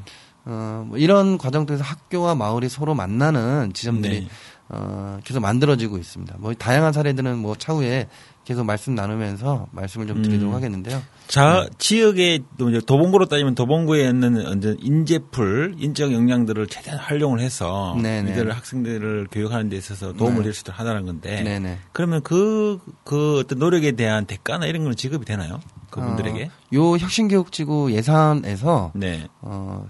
어, 0.45 0.85
뭐 0.87 0.97
이런 0.97 1.37
과정 1.37 1.65
통해서 1.65 1.83
학교와 1.83 2.35
마을이 2.35 2.69
서로 2.69 2.93
만나는 2.93 3.71
지점들이 3.73 4.21
네. 4.21 4.27
어, 4.67 5.19
계속 5.23 5.41
만들어지고 5.41 5.97
있습니다. 5.97 6.35
뭐 6.39 6.53
다양한 6.53 6.91
사례들은 6.91 7.37
뭐 7.37 7.55
차후에 7.55 8.07
계속 8.45 8.63
말씀 8.65 8.93
나누면서 8.95 9.67
말씀을 9.71 10.07
좀 10.07 10.21
드리도록 10.21 10.53
음. 10.53 10.55
하겠는데요. 10.55 11.01
자, 11.27 11.63
네. 11.63 11.69
지역의 11.77 12.43
도봉구로 12.85 13.25
따지면 13.25 13.55
도봉구에 13.55 14.07
있는 14.07 14.77
인재풀, 14.79 15.75
인적 15.77 16.13
역량들을 16.13 16.67
최대한 16.67 16.99
활용을 16.99 17.39
해서 17.39 17.97
네네. 18.01 18.31
이들 18.31 18.51
학생들을 18.51 19.27
교육하는 19.31 19.69
데 19.69 19.77
있어서 19.77 20.13
도움을 20.13 20.37
네. 20.37 20.43
줄수 20.43 20.61
있도록 20.61 20.79
하다는 20.79 21.05
건데 21.05 21.43
네네. 21.43 21.79
그러면 21.91 22.21
그, 22.21 22.79
그 23.03 23.39
어떤 23.39 23.59
노력에 23.59 23.93
대한 23.93 24.25
대가나 24.25 24.67
이런 24.67 24.83
건 24.83 24.95
지급이 24.95 25.25
되나요? 25.25 25.59
그분들에게? 25.89 26.45
어, 26.45 26.75
요 26.75 26.97
혁신교육지구 26.97 27.91
예산에서 27.93 28.91
네. 28.93 29.27
어, 29.41 29.87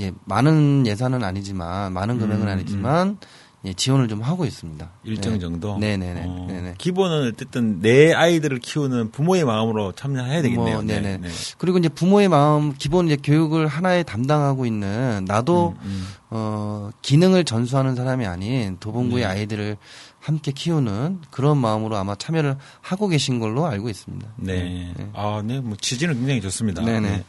예, 0.00 0.12
많은 0.24 0.86
예산은 0.86 1.22
아니지만 1.22 1.92
많은 1.92 2.18
금액은 2.18 2.42
음, 2.42 2.48
아니지만 2.48 3.08
음. 3.08 3.18
예, 3.66 3.72
지원을 3.72 4.08
좀 4.08 4.20
하고 4.20 4.44
있습니다. 4.44 4.90
일정 5.04 5.32
네. 5.34 5.38
정도. 5.38 5.78
네네네. 5.78 6.24
어, 6.26 6.46
네네. 6.48 6.74
기본은 6.76 7.32
어쨌든 7.32 7.80
내 7.80 8.12
아이들을 8.12 8.58
키우는 8.58 9.10
부모의 9.10 9.44
마음으로 9.44 9.92
참여해야 9.92 10.42
되겠네요. 10.42 10.74
뭐, 10.76 10.82
네네. 10.82 11.18
네. 11.18 11.28
그리고 11.56 11.78
이제 11.78 11.88
부모의 11.88 12.28
마음, 12.28 12.74
기본 12.74 13.06
이제 13.06 13.16
교육을 13.16 13.66
하나에 13.66 14.02
담당하고 14.02 14.66
있는 14.66 15.24
나도 15.26 15.76
음, 15.82 15.86
음. 15.86 16.08
어 16.30 16.90
기능을 17.00 17.44
전수하는 17.44 17.94
사람이 17.94 18.26
아닌 18.26 18.76
도봉구의 18.80 19.24
네. 19.24 19.30
아이들을 19.30 19.76
함께 20.20 20.52
키우는 20.52 21.20
그런 21.30 21.58
마음으로 21.58 21.96
아마 21.96 22.14
참여를 22.14 22.56
하고 22.80 23.08
계신 23.08 23.40
걸로 23.40 23.66
알고 23.66 23.88
있습니다. 23.88 24.28
네. 24.36 24.92
네. 24.96 25.10
아, 25.14 25.42
네. 25.44 25.60
뭐 25.60 25.76
취지는 25.80 26.14
굉장히 26.16 26.40
좋습니다. 26.42 26.82
네네. 26.82 27.10
네. 27.10 27.24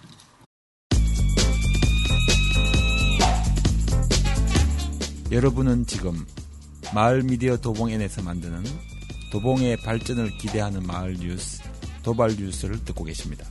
여러분은 5.36 5.86
지금 5.86 6.25
마을 6.94 7.22
미디어 7.22 7.58
도봉N에서 7.58 8.22
만드는 8.22 8.63
도봉의 9.34 9.75
발전을 9.84 10.38
기대하는 10.38 10.82
마을 10.84 11.15
뉴스 11.15 11.62
도발 12.04 12.38
뉴스를 12.39 12.86
듣고 12.86 13.04
계십니다. 13.04 13.46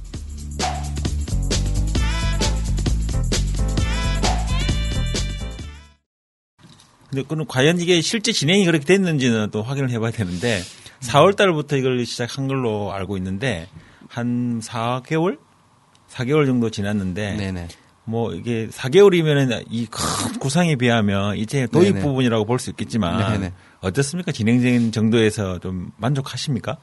근데 7.10 7.22
그는 7.28 7.44
과연 7.46 7.78
이게 7.78 8.00
실제 8.00 8.32
진행이 8.32 8.64
그렇게 8.64 8.86
됐는지는 8.86 9.50
또 9.50 9.62
확인을 9.62 9.90
해봐야 9.90 10.10
되는데 10.10 10.62
4월 11.00 11.36
달부터 11.36 11.76
이걸 11.76 12.06
시작한 12.06 12.48
걸로 12.48 12.94
알고 12.94 13.18
있는데 13.18 13.68
한 14.08 14.58
4개월? 14.60 15.38
4개월 16.08 16.46
정도 16.46 16.70
지났는데 16.70 17.36
네네. 17.36 17.68
뭐 18.04 18.32
이게 18.34 18.68
4개월이면은 18.68 19.64
이 19.70 19.86
큰 19.86 20.38
구상에 20.38 20.76
비하면 20.76 21.36
이제 21.36 21.66
도입 21.66 21.94
네네. 21.94 22.00
부분이라고 22.04 22.44
볼 22.44 22.58
수 22.58 22.70
있겠지만 22.70 23.32
네네. 23.32 23.52
어떻습니까? 23.80 24.30
진행된 24.32 24.92
정도에서 24.92 25.58
좀 25.58 25.90
만족하십니까? 25.96 26.76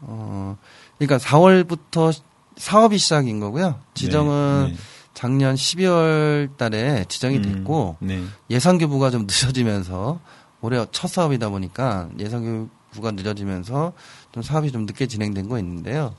어, 0.00 0.56
그러니까 0.98 1.18
4월부터 1.18 2.16
사업이 2.56 2.98
시작인 2.98 3.40
거고요. 3.40 3.80
지정은 3.94 4.66
네, 4.68 4.72
네. 4.72 4.78
작년 5.14 5.54
12월 5.56 6.56
달에 6.56 7.04
지정이 7.08 7.38
음, 7.38 7.42
됐고 7.42 7.96
음, 8.02 8.06
네. 8.06 8.22
예산 8.50 8.78
교부가 8.78 9.10
좀 9.10 9.22
늦어지면서 9.26 10.20
올해 10.60 10.84
첫 10.92 11.08
사업이다 11.08 11.48
보니까 11.50 12.08
예산 12.20 12.68
교부가 12.92 13.10
늦어지면서 13.12 13.92
좀 14.32 14.42
사업이 14.42 14.70
좀 14.72 14.86
늦게 14.86 15.06
진행된 15.06 15.48
거 15.48 15.58
있는데요. 15.58 16.14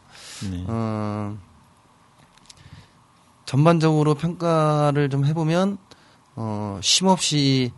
네. 0.49 0.63
어, 0.67 1.37
전반적으로 3.49 4.13
평가를 4.13 5.09
좀 5.09 5.25
해보면 5.25 5.79
어, 6.35 6.79
쉼없이 6.83 7.71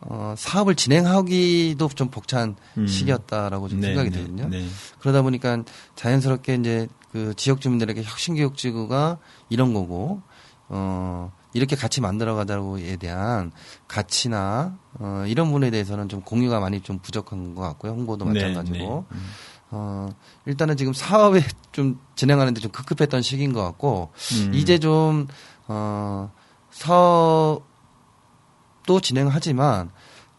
어, 0.00 0.36
사업을 0.38 0.76
진행하기도 0.76 1.88
좀 1.96 2.10
벅찬 2.10 2.54
음. 2.78 2.86
시기였다라고 2.86 3.68
좀 3.68 3.80
네, 3.80 3.88
생각이 3.88 4.10
네, 4.10 4.16
되거든요. 4.18 4.48
네. 4.48 4.64
그러다 5.00 5.22
보니까 5.22 5.64
자연스럽게 5.96 6.54
이제 6.54 6.86
그 7.10 7.34
지역 7.34 7.60
주민들에게 7.60 8.04
혁신교육지구가 8.04 9.18
이런 9.48 9.74
거고, 9.74 10.22
어, 10.68 11.32
이렇게 11.54 11.74
같이 11.74 12.00
만들어가자고에 12.00 12.94
대한 12.94 13.50
가치나, 13.88 14.78
어, 15.00 15.24
이런 15.26 15.48
부분에 15.48 15.72
대해서는 15.72 16.08
좀 16.08 16.20
공유가 16.20 16.60
많이 16.60 16.82
좀 16.82 17.00
부족한 17.00 17.56
것 17.56 17.62
같고요. 17.62 17.90
홍보도 17.90 18.26
네, 18.26 18.34
마찬가지고. 18.34 19.06
네. 19.10 19.16
음. 19.16 19.26
어, 19.70 20.08
일단은 20.46 20.76
지금 20.76 20.92
사업에 20.92 21.42
좀 21.72 22.00
진행하는데 22.16 22.60
좀 22.60 22.70
급급했던 22.70 23.22
시기인 23.22 23.52
것 23.52 23.62
같고, 23.62 24.12
음. 24.32 24.54
이제 24.54 24.78
좀, 24.78 25.28
어, 25.68 26.30
사업, 26.70 27.70
도 28.86 29.00
진행하지만 29.00 29.90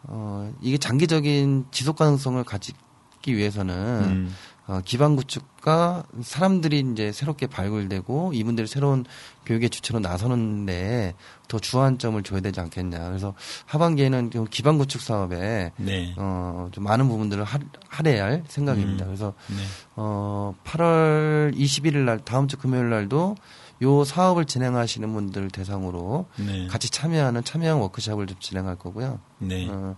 어, 0.02 0.52
이게 0.60 0.76
장기적인 0.76 1.66
지속 1.70 1.96
가능성을 1.96 2.42
가지기 2.44 3.36
위해서는 3.36 3.74
음. 3.74 4.34
어, 4.72 4.80
기반 4.82 5.16
구축과 5.16 6.04
사람들이 6.22 6.82
이제 6.92 7.12
새롭게 7.12 7.46
발굴되고 7.46 8.32
이분들이 8.32 8.66
새로운 8.66 9.04
교육의 9.44 9.68
주체로 9.68 10.00
나서는데 10.00 11.14
더 11.46 11.58
주안점을 11.58 12.22
줘야 12.22 12.40
되지 12.40 12.58
않겠냐. 12.60 13.06
그래서 13.06 13.34
하반기에는 13.66 14.30
좀 14.30 14.46
기반 14.48 14.78
구축 14.78 15.02
사업에 15.02 15.72
네. 15.76 16.14
어, 16.16 16.70
좀 16.72 16.84
많은 16.84 17.06
부분들을 17.06 17.44
하, 17.44 17.58
할애할 17.86 18.32
야 18.32 18.42
생각입니다. 18.48 19.04
음. 19.04 19.08
그래서 19.08 19.34
네. 19.48 19.56
어, 19.96 20.54
8월 20.64 21.54
21일 21.54 21.98
날 21.98 22.18
다음 22.20 22.48
주 22.48 22.56
금요일 22.56 22.88
날도 22.88 23.34
요 23.82 24.04
사업을 24.04 24.46
진행하시는 24.46 25.12
분들 25.12 25.50
대상으로 25.50 26.26
네. 26.38 26.66
같이 26.68 26.88
참여하는 26.88 27.44
참여형 27.44 27.82
워크숍을 27.82 28.26
좀 28.26 28.38
진행할 28.40 28.76
거고요. 28.76 29.20
네. 29.38 29.68
어, 29.68 29.96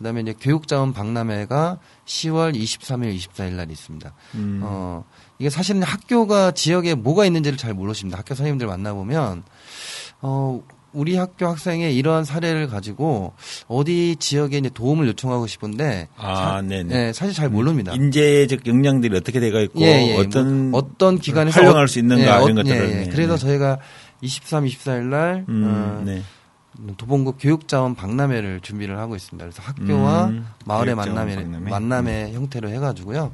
그다음에 0.00 0.22
이제 0.22 0.34
교육자원 0.40 0.94
박람회가 0.94 1.78
10월 2.06 2.54
23일, 2.54 3.14
24일 3.16 3.52
날 3.52 3.70
있습니다. 3.70 4.12
음. 4.34 4.60
어, 4.62 5.04
이게 5.38 5.50
사실은 5.50 5.82
학교가 5.82 6.52
지역에 6.52 6.94
뭐가 6.94 7.26
있는지를 7.26 7.58
잘 7.58 7.74
모르십니다. 7.74 8.18
학교 8.18 8.34
선생님들 8.34 8.66
만나 8.66 8.94
보면 8.94 9.42
어, 10.22 10.62
우리 10.94 11.16
학교 11.16 11.46
학생의 11.46 11.94
이러한 11.94 12.24
사례를 12.24 12.66
가지고 12.66 13.34
어디 13.68 14.16
지역에 14.18 14.56
이제 14.56 14.70
도움을 14.70 15.06
요청하고 15.08 15.46
싶은데 15.46 16.08
아, 16.16 16.62
네네. 16.62 16.82
네, 16.84 17.12
사실 17.12 17.34
잘 17.34 17.50
모릅니다. 17.50 17.92
인재적 17.92 18.66
역량들이 18.66 19.14
어떻게 19.14 19.38
돼가 19.38 19.60
있고 19.60 19.82
예, 19.82 20.14
예. 20.14 20.16
어떤 20.16 20.70
뭐, 20.70 20.80
어떤 20.80 21.18
기관에서 21.18 21.60
활용할 21.60 21.88
수 21.88 21.98
있는가 21.98 22.40
예, 22.40 22.44
이런 22.44 22.54
것들을 22.56 22.90
예, 22.90 23.02
예. 23.02 23.08
그래서 23.10 23.34
네. 23.34 23.40
저희가 23.40 23.78
23, 24.22 24.64
24일 24.64 25.02
날 25.04 25.44
음, 25.48 25.64
어, 25.64 26.02
네. 26.04 26.22
도봉구 26.96 27.34
교육자원 27.38 27.94
박람회를 27.94 28.60
준비를 28.60 28.98
하고 28.98 29.16
있습니다. 29.16 29.44
그래서 29.44 29.62
학교와 29.62 30.26
음, 30.26 30.46
마을의 30.64 30.94
만남의 30.94 31.36
박람회. 31.36 31.70
만남의 31.70 32.30
음. 32.30 32.34
형태로 32.34 32.68
해가지고요. 32.70 33.32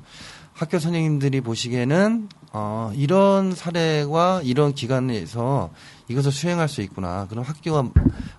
학교 0.52 0.78
선생님들이 0.78 1.42
보시기에는 1.42 2.28
어, 2.52 2.90
이런 2.94 3.54
사례와 3.54 4.40
이런 4.42 4.72
기관에서 4.72 5.70
이것을 6.08 6.32
수행할 6.32 6.68
수 6.68 6.80
있구나. 6.80 7.26
그럼 7.28 7.44
학교와 7.44 7.90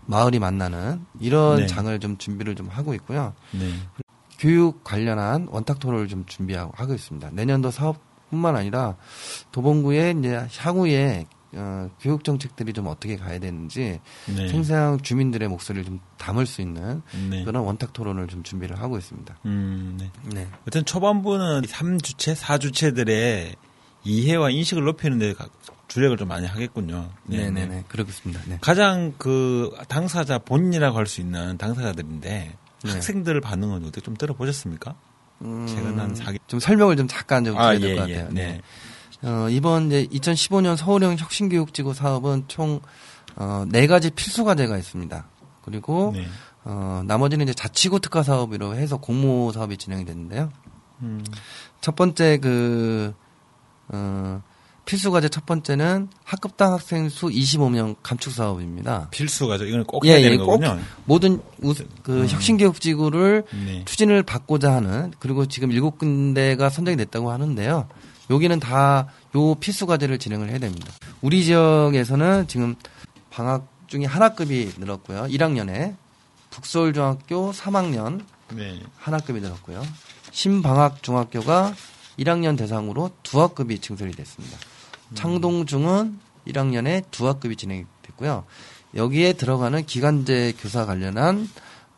마을이 0.08 0.40
만나는 0.40 1.06
이런 1.20 1.58
네. 1.58 1.68
장을 1.68 2.00
좀 2.00 2.18
준비를 2.18 2.56
좀 2.56 2.68
하고 2.70 2.96
있고요. 2.96 3.34
네. 3.52 3.72
교육 4.40 4.84
관련한 4.84 5.48
원탁 5.52 5.80
토론을 5.80 6.08
좀 6.08 6.26
준비하고 6.26 6.72
하고 6.76 6.94
있습니다. 6.94 7.30
내년도 7.34 7.70
사업뿐만 7.70 8.56
아니라 8.56 8.96
도봉구의 9.52 10.16
이제 10.20 10.48
향후에 10.58 11.26
어, 11.54 11.90
교육 12.02 12.24
정책들이 12.24 12.74
좀 12.74 12.88
어떻게 12.88 13.16
가야 13.16 13.40
되는지 13.40 14.00
네. 14.26 14.48
생생 14.50 14.98
주민들의 15.02 15.48
목소리를 15.48 15.86
좀 15.86 16.00
담을 16.18 16.46
수 16.46 16.62
있는 16.62 17.02
네. 17.30 17.44
그런 17.46 17.64
원탁 17.64 17.94
토론을 17.94 18.28
좀 18.28 18.44
준비를 18.44 18.80
하고 18.80 18.98
있습니다. 18.98 19.38
음, 19.46 19.98
네. 20.00 20.12
네. 20.34 20.48
어떤 20.68 20.84
초반부는 20.86 21.62
3주체, 21.62 22.36
4주체들의 22.36 23.56
이해와 24.04 24.50
인식을 24.50 24.84
높이는 24.84 25.18
데 25.20 25.34
주력을 25.88 26.16
좀 26.18 26.28
많이 26.28 26.46
하겠군요. 26.46 27.10
네, 27.24 27.50
네, 27.50 27.66
네. 27.66 27.84
그렇습니다. 27.88 28.42
네. 28.46 28.58
가장 28.62 29.14
그 29.18 29.72
당사자 29.88 30.38
본인이라고 30.38 30.98
할 30.98 31.08
수 31.08 31.22
있는 31.22 31.58
당사자들인데 31.58 32.58
네. 32.84 32.92
학생들 32.92 33.40
반응은 33.42 33.84
어떻게 33.84 34.02
좀 34.02 34.16
들어보셨습니까? 34.16 34.96
음, 35.44 35.66
최근 35.68 35.98
한 36.00 36.14
4개. 36.14 36.40
좀 36.48 36.60
설명을 36.60 36.98
좀 36.98 37.08
잠깐 37.08 37.46
좀 37.46 37.54
드려야 37.56 37.70
아, 37.70 37.78
될것 37.78 38.10
예, 38.10 38.14
예, 38.14 38.16
같아요. 38.18 38.28
예, 38.32 38.34
네. 38.34 38.62
어, 39.24 39.48
이번 39.50 39.88
이제 39.88 40.08
2015년 40.08 40.76
서울형 40.76 41.18
혁신교육지구 41.18 41.94
사업은 41.94 42.46
총, 42.48 42.80
어, 43.36 43.66
네 43.70 43.88
가지 43.88 44.10
필수 44.12 44.44
과제가 44.44 44.78
있습니다. 44.78 45.26
그리고, 45.64 46.12
네. 46.16 46.28
어, 46.64 47.02
나머지는 47.06 47.46
이제 47.46 47.54
자치구 47.54 48.00
특화 48.00 48.24
사업으로 48.24 48.76
해서 48.76 48.98
공모 48.98 49.52
사업이 49.52 49.78
진행이 49.78 50.06
됐는데요. 50.06 50.52
음. 51.02 51.24
첫 51.82 51.96
번째 51.96 52.38
그, 52.38 53.14
어, 53.90 54.42
필수 54.88 55.12
과제 55.12 55.28
첫 55.28 55.46
번째는 55.46 56.08
학급당 56.24 56.72
학생 56.72 57.10
수 57.10 57.28
25명 57.28 57.98
감축 58.02 58.32
사업입니다. 58.32 59.10
필수 59.12 59.46
과제 59.48 59.66
이거는 59.68 59.84
꼭 59.84 60.06
해야 60.06 60.18
예, 60.18 60.22
되는 60.22 60.36
예, 60.36 60.38
거군요. 60.38 60.80
모든 61.04 61.42
우, 61.62 61.74
그 62.04 62.22
음. 62.22 62.28
혁신교육지구를 62.28 63.44
네. 63.66 63.84
추진을 63.84 64.24
받고자 64.24 64.72
하는 64.72 65.12
그리고 65.20 65.46
지금 65.46 65.74
일곱 65.74 65.98
군데가 65.98 66.70
선정이 66.70 66.96
됐다고 66.96 67.32
하는데요. 67.32 67.88
여기는 68.30 68.60
다 68.60 69.08
요 69.38 69.56
필수 69.56 69.86
과제를 69.86 70.18
진행을 70.18 70.50
해야 70.50 70.58
됩니다. 70.58 70.92
우리 71.22 71.44
지역에서는 71.44 72.48
지금 72.48 72.76
방학 73.30 73.68
중에 73.88 74.06
하나급이 74.06 74.74
늘었고요. 74.78 75.24
1학년에 75.26 75.96
북서울중학교 76.50 77.52
3학년 77.52 78.24
네. 78.54 78.82
하나급이 78.98 79.40
늘었고요. 79.40 79.86
신방학 80.32 81.04
중학교가 81.04 81.74
1학년 82.18 82.58
대상으로 82.58 83.12
두 83.22 83.40
학급이 83.42 83.80
증설이 83.80 84.12
됐습니다. 84.14 84.58
음. 85.10 85.16
창동중은 85.16 86.20
1학년에 86.48 87.04
두 87.12 87.28
학급이 87.28 87.56
진행이 87.56 87.86
됐고요. 88.02 88.44
여기에 88.96 89.34
들어가는 89.34 89.86
기간제 89.86 90.54
교사 90.60 90.86
관련한 90.86 91.48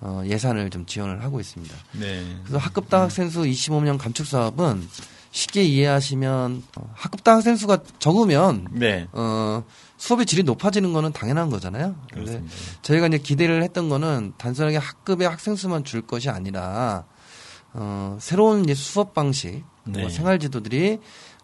어, 0.01 0.23
예산을 0.25 0.69
좀 0.69 0.85
지원을 0.85 1.23
하고 1.23 1.39
있습니다. 1.39 1.75
네. 1.93 2.37
그래서 2.43 2.57
학급당 2.57 3.01
학생 3.03 3.29
수 3.29 3.43
25명 3.43 3.97
감축 3.97 4.25
사업은 4.25 4.87
쉽게 5.31 5.63
이해하시면 5.63 6.63
어, 6.77 6.91
학급당 6.95 7.35
학생 7.35 7.55
수가 7.55 7.79
적으면 7.99 8.67
네. 8.71 9.07
어, 9.11 9.63
수업의 9.97 10.25
질이 10.25 10.43
높아지는 10.43 10.93
거는 10.93 11.11
당연한 11.11 11.49
거잖아요. 11.49 11.95
근데 12.11 12.43
저희가 12.81 13.07
이제 13.07 13.17
기대를 13.17 13.61
했던 13.63 13.89
거는 13.89 14.33
단순하게 14.37 14.77
학급의 14.77 15.27
학생 15.27 15.55
수만 15.55 15.83
줄 15.83 16.01
것이 16.01 16.29
아니라 16.29 17.05
어, 17.73 18.17
새로운 18.19 18.63
이제 18.63 18.73
수업 18.73 19.13
방식, 19.13 19.63
뭐 19.83 19.93
네. 19.95 20.01
뭐 20.01 20.09
생활 20.09 20.39
지도들이 20.39 20.99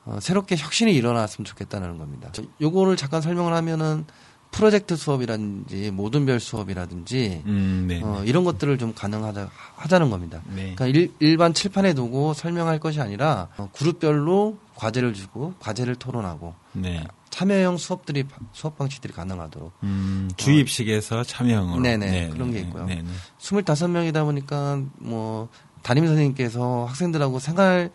어, 0.06 0.20
새롭게 0.20 0.56
혁신이 0.56 0.94
일어났으면 0.94 1.46
좋겠다는 1.46 1.98
겁니다. 1.98 2.32
요거를 2.62 2.96
잠깐 2.96 3.22
설명을 3.22 3.54
하면은 3.54 4.06
프로젝트 4.56 4.96
수업이라든지 4.96 5.92
모든별 5.92 6.40
수업이라든지 6.40 7.44
음, 7.46 7.86
네, 7.90 8.02
어, 8.02 8.22
네. 8.22 8.30
이런 8.30 8.46
것들을 8.46 8.78
좀 8.78 8.94
가능하자 8.94 9.50
하자는 9.76 10.10
겁니다. 10.10 10.42
네. 10.48 10.74
그러니까 10.76 10.88
일, 10.88 11.12
일반 11.20 11.54
칠판에 11.54 11.94
두고 11.94 12.34
설명할 12.34 12.80
것이 12.80 13.02
아니라 13.02 13.50
어, 13.58 13.70
그룹별로 13.74 14.58
과제를 14.76 15.14
주고 15.14 15.54
과제를 15.60 15.96
토론하고 15.96 16.56
네. 16.72 17.04
참여형 17.32 17.76
수업들이 17.76 18.24
수업 18.54 18.78
방식들이 18.78 19.12
가능하도록 19.12 19.74
음, 19.84 20.30
주입식에서 20.38 21.24
참여형으로 21.24 21.82
네네, 21.82 22.10
네, 22.10 22.30
그런 22.30 22.52
게 22.52 22.60
있고요. 22.62 22.86
네네. 22.86 23.04
25명이다 23.40 24.24
보니까 24.24 24.82
뭐 25.00 25.50
담임 25.82 26.08
선생님께서 26.08 26.86
학생들하고 26.86 27.40
생활 27.40 27.92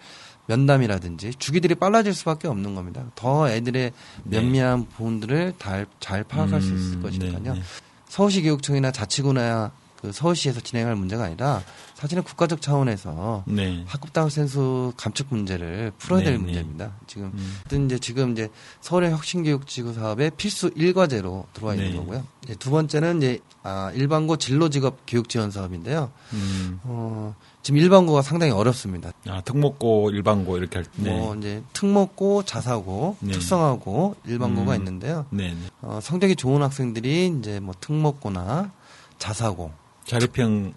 면담이라든지 0.50 1.34
주기들이 1.38 1.76
빨라질 1.76 2.12
수밖에 2.12 2.48
없는 2.48 2.74
겁니다. 2.74 3.04
더 3.14 3.48
애들의 3.48 3.92
네. 4.24 4.40
면밀한 4.40 4.88
부분들을 4.88 5.54
잘, 5.58 5.86
잘 6.00 6.24
파악할 6.24 6.54
음, 6.54 6.60
수 6.60 6.74
있을 6.74 6.96
음, 6.96 7.02
것이니까요. 7.02 7.54
네, 7.54 7.60
네. 7.60 7.62
서울시 8.08 8.42
교육청이나 8.42 8.90
자치구나 8.90 9.70
그 10.00 10.12
서울시에서 10.12 10.60
진행할 10.60 10.96
문제가 10.96 11.24
아니라 11.24 11.62
사실은 11.94 12.22
국가적 12.22 12.62
차원에서 12.62 13.44
네. 13.46 13.84
학급당 13.86 14.30
센수 14.30 14.94
감축 14.96 15.26
문제를 15.30 15.92
풀어야 15.98 16.22
될 16.22 16.32
네, 16.32 16.38
네. 16.38 16.44
문제입니다. 16.44 16.92
지금 17.06 17.30
음. 17.34 17.84
이제 17.84 17.98
지금 17.98 18.32
이제 18.32 18.48
서울의 18.80 19.10
혁신교육지구 19.10 19.92
사업의 19.92 20.32
필수 20.38 20.70
일과제로 20.74 21.46
들어와 21.52 21.74
있는 21.74 21.90
네. 21.90 21.96
거고요. 21.96 22.26
두 22.58 22.70
번째는 22.70 23.18
이제 23.18 23.38
아, 23.62 23.92
일반고 23.94 24.38
진로직업 24.38 25.00
교육 25.06 25.28
지원 25.28 25.50
사업인데요. 25.50 26.10
음. 26.32 26.80
어, 26.84 27.34
지금 27.62 27.78
일반고가 27.78 28.22
상당히 28.22 28.52
어렵습니다. 28.52 29.12
아, 29.28 29.42
특목고, 29.42 30.10
일반고 30.10 30.56
이렇게 30.56 30.78
할 30.78 30.84
때. 30.84 31.10
뭐 31.10 31.34
이제 31.36 31.62
특목고, 31.72 32.44
자사고, 32.44 33.16
네. 33.20 33.32
특성화고, 33.32 34.16
일반고가 34.26 34.72
음. 34.72 34.78
있는데요. 34.78 35.26
네. 35.30 35.54
어, 35.82 35.98
성적이 36.02 36.36
좋은 36.36 36.62
학생들이 36.62 37.34
이제 37.38 37.60
뭐 37.60 37.74
특목고나 37.78 38.72
자사고, 39.18 39.72
자립형 40.06 40.72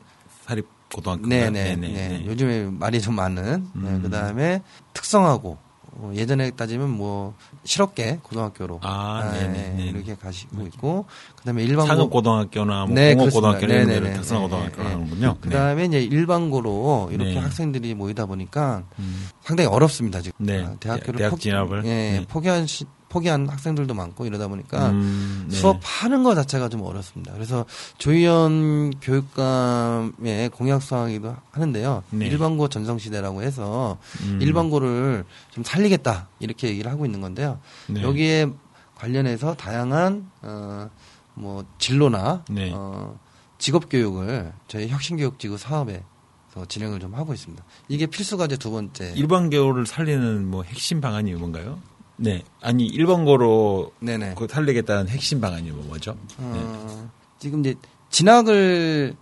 사립 0.45 0.67
고등학교. 0.93 1.27
네네. 1.27 1.75
네네. 1.75 1.87
네. 1.87 2.25
요즘에 2.25 2.65
말이 2.65 3.01
좀 3.01 3.15
많은. 3.15 3.43
네, 3.73 3.79
음. 3.79 3.95
네, 3.95 3.99
그 4.01 4.09
다음에 4.09 4.61
특성하고 4.93 5.57
어, 5.95 6.11
예전에 6.15 6.51
따지면 6.51 6.89
뭐 6.89 7.33
실업계 7.63 8.19
고등학교로 8.23 8.79
아, 8.81 9.31
네, 9.33 9.47
네, 9.47 9.83
이렇게 9.85 10.15
가시고 10.15 10.65
있고 10.67 11.05
그다음에 11.37 11.63
일반 11.63 11.87
상업 11.87 12.09
고등학교나 12.09 12.85
뭐 12.85 12.95
네, 12.95 13.15
공업 13.15 13.31
고등학교 13.31 13.65
이런 13.65 13.87
데를 13.87 14.13
특성 14.13 14.41
고등학교로 14.43 14.87
하는군요. 14.87 15.37
그다음에 15.41 15.85
이제 15.85 16.01
일반고로 16.01 17.09
이렇게 17.11 17.37
학생들이 17.37 17.93
모이다 17.93 18.25
보니까 18.25 18.83
음. 18.99 19.29
상당히 19.41 19.69
어렵습니다 19.69 20.21
지금. 20.21 20.45
네. 20.45 20.63
아, 20.63 20.75
대학교를 20.79 21.19
대학 21.19 21.39
진학을 21.39 21.85
예, 21.85 22.25
포기한 22.27 22.65
시, 22.65 22.85
포기한 23.13 23.47
학생들도 23.47 23.93
많고 23.93 24.25
이러다 24.25 24.47
보니까 24.47 24.89
음, 24.89 25.45
네. 25.47 25.55
수업하는 25.55 26.23
것 26.23 26.33
자체가 26.33 26.67
좀 26.67 26.81
어렵습니다. 26.81 27.31
그래서 27.33 27.63
조희연 27.99 28.95
교육감의 29.01 30.49
공약 30.49 30.81
사항이기도 30.81 31.35
하는데요. 31.51 32.03
네. 32.09 32.25
일반고 32.25 32.69
전성시대라고 32.69 33.43
해서 33.43 33.99
음. 34.23 34.39
일반고를 34.41 35.25
좀 35.51 35.63
살리겠다 35.63 36.27
이렇게 36.39 36.69
얘기를 36.69 36.91
하고 36.91 37.05
있는 37.05 37.21
건데요. 37.21 37.59
네. 37.87 38.01
여기에 38.01 38.49
관련해서 38.95 39.53
다양한 39.53 40.31
어, 40.41 40.89
뭐 41.35 41.63
진로나 41.77 42.43
네. 42.49 42.71
어, 42.73 43.15
직업 43.59 43.89
교육을 43.91 44.51
저희 44.67 44.87
혁신교육지구 44.87 45.59
사업에 45.59 46.03
진행을 46.67 46.99
좀 46.99 47.13
하고 47.13 47.33
있습니다. 47.33 47.63
이게 47.89 48.07
필수 48.07 48.37
과제 48.37 48.57
두 48.57 48.71
번째. 48.71 49.13
일반 49.15 49.49
교를 49.49 49.85
살리는 49.85 50.47
뭐 50.47 50.63
핵심 50.63 51.01
방안이 51.01 51.33
뭔가요? 51.33 51.79
네. 52.17 52.43
아니 52.61 52.85
일본고로 52.85 53.91
네네. 53.99 54.35
그 54.37 54.47
살리겠다는 54.49 55.09
핵심 55.09 55.41
방안이 55.41 55.71
뭐 55.71 55.83
뭐죠? 55.85 56.15
어, 56.37 56.53
네. 56.53 57.09
지금 57.39 57.59
이제 57.61 57.75
진학을 58.09 59.15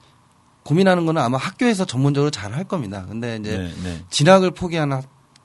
고민하는 0.64 1.06
거는 1.06 1.22
아마 1.22 1.38
학교에서 1.38 1.86
전문적으로 1.86 2.30
잘 2.30 2.54
할 2.54 2.66
겁니다. 2.66 3.06
근데 3.08 3.38
이제 3.38 3.58
네, 3.58 3.74
네. 3.84 4.06
진학을 4.10 4.52
포기한 4.52 5.02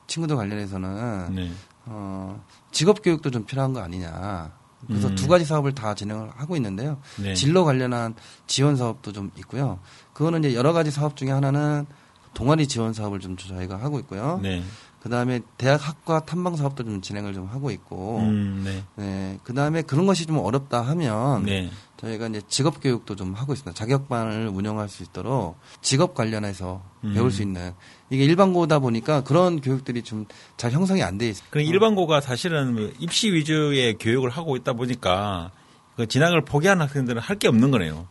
친구들 0.07 0.35
관련해서는 0.35 1.35
네. 1.35 1.51
어, 1.85 2.43
직업 2.71 3.01
교육도 3.01 3.31
좀 3.31 3.45
필요한 3.45 3.73
거 3.73 3.79
아니냐. 3.81 4.51
그래서 4.85 5.07
음. 5.07 5.15
두 5.15 5.27
가지 5.27 5.43
사업을 5.43 5.73
다 5.73 5.95
진행을 5.95 6.29
하고 6.35 6.55
있는데요. 6.55 6.97
네. 7.17 7.33
진로 7.33 7.65
관련한 7.65 8.13
지원 8.45 8.75
사업도 8.75 9.11
좀 9.11 9.31
있고요. 9.37 9.79
그거는 10.13 10.43
이제 10.43 10.53
여러 10.55 10.71
가지 10.73 10.91
사업 10.91 11.15
중에 11.15 11.31
하나는 11.31 11.85
동아리 12.33 12.67
지원 12.67 12.93
사업을 12.93 13.19
좀 13.19 13.35
저희가 13.35 13.77
하고 13.77 13.97
있고요. 13.99 14.39
네. 14.43 14.63
그 15.07 15.11
다음에 15.11 15.39
대학 15.57 15.87
학과 15.87 16.19
탐방 16.25 16.57
사업도 16.57 16.83
좀 16.83 16.99
진행을 16.99 17.33
좀 17.33 17.45
하고 17.45 17.71
있고, 17.71 18.19
음, 18.19 18.61
네. 18.65 18.83
네. 18.97 19.39
그 19.41 19.53
다음에 19.53 19.81
그런 19.81 20.05
것이 20.05 20.25
좀 20.25 20.37
어렵다 20.37 20.81
하면 20.81 21.45
네. 21.45 21.69
저희가 21.95 22.27
이제 22.27 22.41
직업 22.49 22.81
교육도 22.83 23.15
좀 23.15 23.33
하고 23.33 23.53
있습니다. 23.53 23.73
자격반을 23.73 24.49
운영할 24.49 24.89
수 24.89 25.03
있도록 25.03 25.57
직업 25.81 26.13
관련해서 26.13 26.83
음. 27.05 27.13
배울 27.13 27.31
수 27.31 27.41
있는 27.41 27.71
이게 28.09 28.25
일반고다 28.25 28.79
보니까 28.79 29.23
그런 29.23 29.61
교육들이 29.61 30.01
좀 30.03 30.25
잘 30.57 30.71
형성이 30.71 31.03
안 31.03 31.17
돼 31.17 31.29
있습니다. 31.29 31.51
그 31.51 31.61
일반고가 31.61 32.19
사실은 32.19 32.73
뭐 32.75 32.91
입시 32.99 33.31
위주의 33.31 33.97
교육을 33.97 34.29
하고 34.29 34.57
있다 34.57 34.73
보니까 34.73 35.51
그 35.95 36.05
진학을 36.05 36.43
포기한 36.43 36.81
학생들은 36.81 37.21
할 37.21 37.39
게 37.39 37.47
없는 37.47 37.71
거네요. 37.71 38.07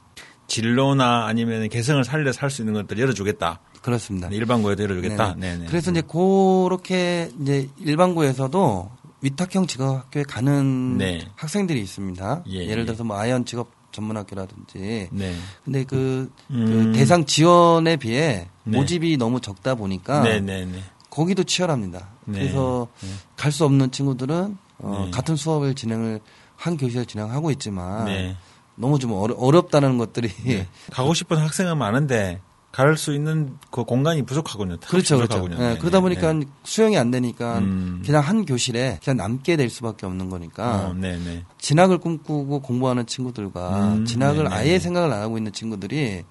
진로나 0.46 1.26
아니면 1.26 1.68
개성을 1.68 2.02
살려 2.04 2.32
살 2.32 2.48
수 2.50 2.62
있는 2.62 2.72
것들 2.72 2.98
열어주겠다. 2.98 3.61
그렇습니다. 3.87 4.27
일반고에도 4.29 4.83
열어주겠다. 4.83 5.37
네. 5.38 5.59
네 5.59 5.66
그래서 5.68 5.92
이제 5.92 6.03
그렇게 6.03 7.31
이제 7.40 7.68
일반고에서도 7.79 8.90
위탁형 9.20 9.68
직업학교에 9.68 10.25
가는 10.25 10.99
네. 10.99 11.29
학생들이 11.37 11.81
있습니다. 11.83 12.42
예, 12.49 12.75
를 12.75 12.81
예. 12.81 12.85
들어서 12.85 13.05
뭐 13.05 13.16
아이언 13.16 13.44
직업 13.44 13.70
전문학교라든지. 13.92 15.09
네. 15.12 15.35
근데 15.64 15.85
그, 15.85 16.33
그 16.49 16.55
음. 16.55 16.66
그 16.66 16.99
대상 16.99 17.27
지원에 17.27 17.94
비해 17.96 18.49
네. 18.64 18.77
모집이 18.77 19.18
너무 19.18 19.40
적다 19.40 19.77
보니까 19.77 20.25
네, 20.25 20.40
네, 20.40 20.66
거기도 21.09 21.44
치열합니다. 21.44 22.09
그래서 22.25 22.88
갈 23.37 23.53
수 23.53 23.64
없는 23.64 23.92
친구들은 23.92 24.59
어, 24.79 25.11
같은 25.12 25.37
수업을 25.37 25.75
진행을 25.75 26.18
한 26.57 26.77
교실에 26.77 27.05
진행하고 27.05 27.53
있지만 27.53 28.37
너무 28.75 28.99
좀 28.99 29.12
어렵, 29.12 29.70
다는 29.70 29.96
것들이 29.96 30.29
네. 30.44 30.66
가고 30.90 31.14
싶은 31.14 31.37
학생은 31.37 31.79
많은데 31.79 32.40
갈 32.76 32.94
수 32.98 33.14
있는 33.14 33.56
그 33.70 33.84
공간이 33.84 34.22
부족하군요. 34.26 34.76
그렇죠, 34.86 35.16
그렇죠. 35.16 35.48
네, 35.48 35.56
네, 35.56 35.78
그러다 35.78 35.96
네, 35.96 36.02
보니까 36.02 36.32
네. 36.34 36.44
수용이 36.62 36.98
안 36.98 37.10
되니까 37.10 37.60
음. 37.60 38.02
그냥 38.04 38.20
한 38.20 38.44
교실에 38.44 39.00
그냥 39.02 39.16
남게 39.16 39.56
될 39.56 39.70
수밖에 39.70 40.04
없는 40.04 40.28
거니까 40.28 40.88
어, 40.88 40.92
네, 40.92 41.18
네. 41.24 41.42
진학을 41.56 41.96
꿈꾸고 41.96 42.60
공부하는 42.60 43.06
친구들과 43.06 43.94
음, 43.94 44.04
진학을 44.04 44.52
아예 44.52 44.78
생각을 44.78 45.10
안 45.10 45.22
하고 45.22 45.38
있는 45.38 45.52
친구들이 45.52 46.24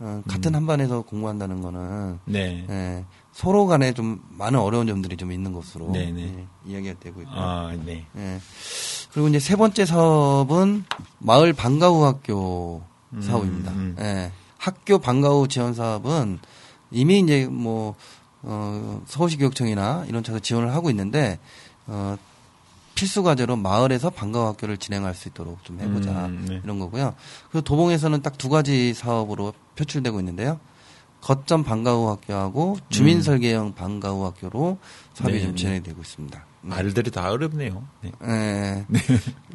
어, 0.00 0.20
같은 0.26 0.50
음. 0.50 0.56
한반에서 0.56 1.02
공부한다는 1.02 1.62
거는 1.62 2.18
네. 2.24 2.64
네. 2.68 3.04
서로 3.30 3.66
간에 3.66 3.92
좀 3.92 4.20
많은 4.30 4.58
어려운 4.58 4.88
점들이 4.88 5.16
좀 5.16 5.30
있는 5.30 5.52
것으로 5.52 5.90
네, 5.92 6.12
이야기가 6.66 6.98
되고 6.98 7.20
있고. 7.20 7.30
아, 7.32 7.72
네. 7.84 8.04
그리고 9.12 9.28
이제 9.28 9.38
세 9.38 9.54
번째 9.54 9.86
사업은 9.86 10.86
마을 11.20 11.52
방과후 11.52 12.04
학교 12.04 12.82
음, 13.12 13.22
사업입니다. 13.22 13.70
음. 13.70 13.94
예. 14.00 14.32
학교 14.64 14.98
방과 14.98 15.28
후 15.28 15.46
지원 15.46 15.74
사업은 15.74 16.38
이미 16.90 17.20
이제 17.20 17.46
뭐, 17.46 17.94
어, 18.40 19.02
서울시 19.06 19.36
교육청이나 19.36 20.06
이런 20.08 20.24
차서 20.24 20.38
지원을 20.38 20.72
하고 20.72 20.88
있는데, 20.88 21.38
어, 21.86 22.16
필수 22.94 23.22
과제로 23.22 23.56
마을에서 23.56 24.08
방과후 24.08 24.46
학교를 24.46 24.78
진행할 24.78 25.14
수 25.14 25.28
있도록 25.28 25.62
좀 25.64 25.80
해보자. 25.80 26.12
음, 26.26 26.46
네. 26.48 26.60
이런 26.64 26.78
거고요. 26.78 27.14
그리고 27.50 27.62
도봉에서는 27.62 28.22
딱 28.22 28.38
두 28.38 28.48
가지 28.48 28.94
사업으로 28.94 29.52
표출되고 29.76 30.18
있는데요. 30.20 30.58
거점 31.20 31.62
방과후 31.62 32.08
학교하고 32.08 32.78
주민 32.88 33.22
설계형 33.22 33.74
방과후 33.74 34.24
학교로 34.24 34.78
사업이 35.14 35.34
네, 35.34 35.40
좀 35.42 35.50
네. 35.50 35.56
진행되고 35.56 36.00
있습니다. 36.00 36.44
말들이 36.62 37.10
다 37.10 37.30
어렵네요. 37.30 37.84
네. 38.00 38.12
네. 38.22 38.86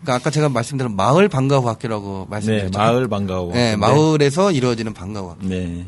네. 0.09 0.13
그러니까 0.13 0.15
아까 0.15 0.29
제가 0.31 0.49
말씀드린 0.49 0.95
마을 0.95 1.29
방과후 1.29 1.67
학교라고 1.69 2.25
말씀드렸죠. 2.29 2.71
네, 2.71 2.77
마을 2.77 3.07
방과후. 3.07 3.51
네, 3.53 3.75
마을에서 3.75 4.51
이루어지는 4.51 4.93
방과후 4.93 5.29
학교. 5.29 5.47
네. 5.47 5.85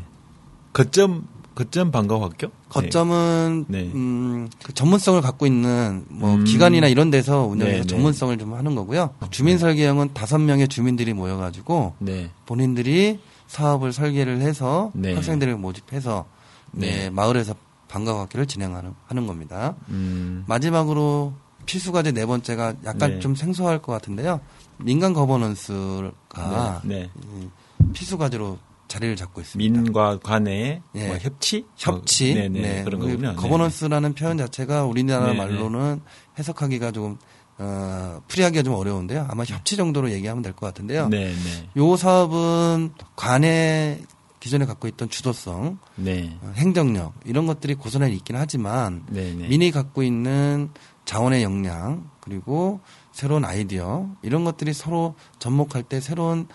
거점 0.72 1.26
거점 1.54 1.90
방과후 1.90 2.24
학교? 2.24 2.48
거점은 2.68 3.66
네. 3.68 3.90
음, 3.94 4.48
그 4.62 4.72
전문성을 4.72 5.20
갖고 5.20 5.46
있는 5.46 6.04
뭐 6.08 6.36
음. 6.36 6.44
기관이나 6.44 6.86
이런 6.86 7.10
데서 7.10 7.42
운영해서 7.42 7.76
네, 7.76 7.80
네. 7.82 7.86
전문성을 7.86 8.38
좀 8.38 8.54
하는 8.54 8.74
거고요. 8.74 9.10
주민 9.30 9.58
설계형은 9.58 10.14
다섯 10.14 10.38
명의 10.38 10.68
주민들이 10.68 11.12
모여가지고 11.12 11.94
네. 11.98 12.30
본인들이 12.46 13.18
사업을 13.48 13.92
설계를 13.92 14.40
해서 14.40 14.92
네. 14.94 15.14
학생들을 15.14 15.56
모집해서 15.56 16.24
네. 16.70 17.10
마을에서 17.10 17.54
방과학기를 17.88 18.46
진행하는 18.46 18.94
하는 19.06 19.26
겁니다. 19.26 19.74
음. 19.90 20.44
마지막으로 20.46 21.34
필수 21.66 21.92
과제 21.92 22.12
네 22.12 22.26
번째가 22.26 22.74
약간 22.84 23.12
네. 23.12 23.18
좀 23.20 23.34
생소할 23.34 23.80
것 23.80 23.92
같은데요. 23.92 24.40
민간 24.78 25.12
거버넌스가 25.12 26.82
네. 26.84 27.08
네. 27.14 27.48
필수 27.92 28.18
과제로 28.18 28.58
자리를 28.88 29.16
잡고 29.16 29.40
있습니다. 29.40 29.80
민과 29.80 30.18
관의 30.20 30.82
네. 30.92 31.06
뭐 31.08 31.16
협치? 31.18 31.64
협치. 31.76 32.32
어, 32.32 32.34
네네. 32.34 32.60
네. 32.60 32.84
그런 32.84 33.00
거군요. 33.00 33.30
네. 33.30 33.34
거버넌스라는 33.36 34.14
표현 34.14 34.36
자체가 34.36 34.84
우리나라. 34.84 35.32
말로는 35.32 36.00
해석하기가 36.38 36.92
조금 36.92 37.16
어, 37.58 38.20
풀이하기가 38.28 38.62
좀 38.64 38.74
어려운데요. 38.74 39.26
아마 39.30 39.44
협치 39.44 39.76
정도로 39.76 40.10
얘기하면 40.10 40.42
될 40.42 40.52
것 40.52 40.66
같은데요. 40.66 41.08
네네. 41.08 41.34
요 41.76 41.96
사업은 41.96 42.92
관의 43.16 44.02
기존에 44.40 44.64
갖고 44.64 44.88
있던 44.88 45.08
주도성, 45.08 45.78
네. 45.94 46.36
어, 46.42 46.52
행정력 46.56 47.14
이런 47.24 47.46
것들이 47.46 47.74
고스란히 47.76 48.16
있긴 48.16 48.34
하지만. 48.36 49.04
네. 49.08 49.32
민이 49.32 49.70
갖고 49.70 50.02
있는 50.02 50.70
자원의 51.04 51.42
역량 51.42 52.10
그리고 52.20 52.80
새로운 53.12 53.44
아이디어 53.44 54.08
이런 54.22 54.44
것들이 54.44 54.72
서로 54.72 55.14
접목할 55.38 55.82
때 55.82 56.00
새로운 56.00 56.46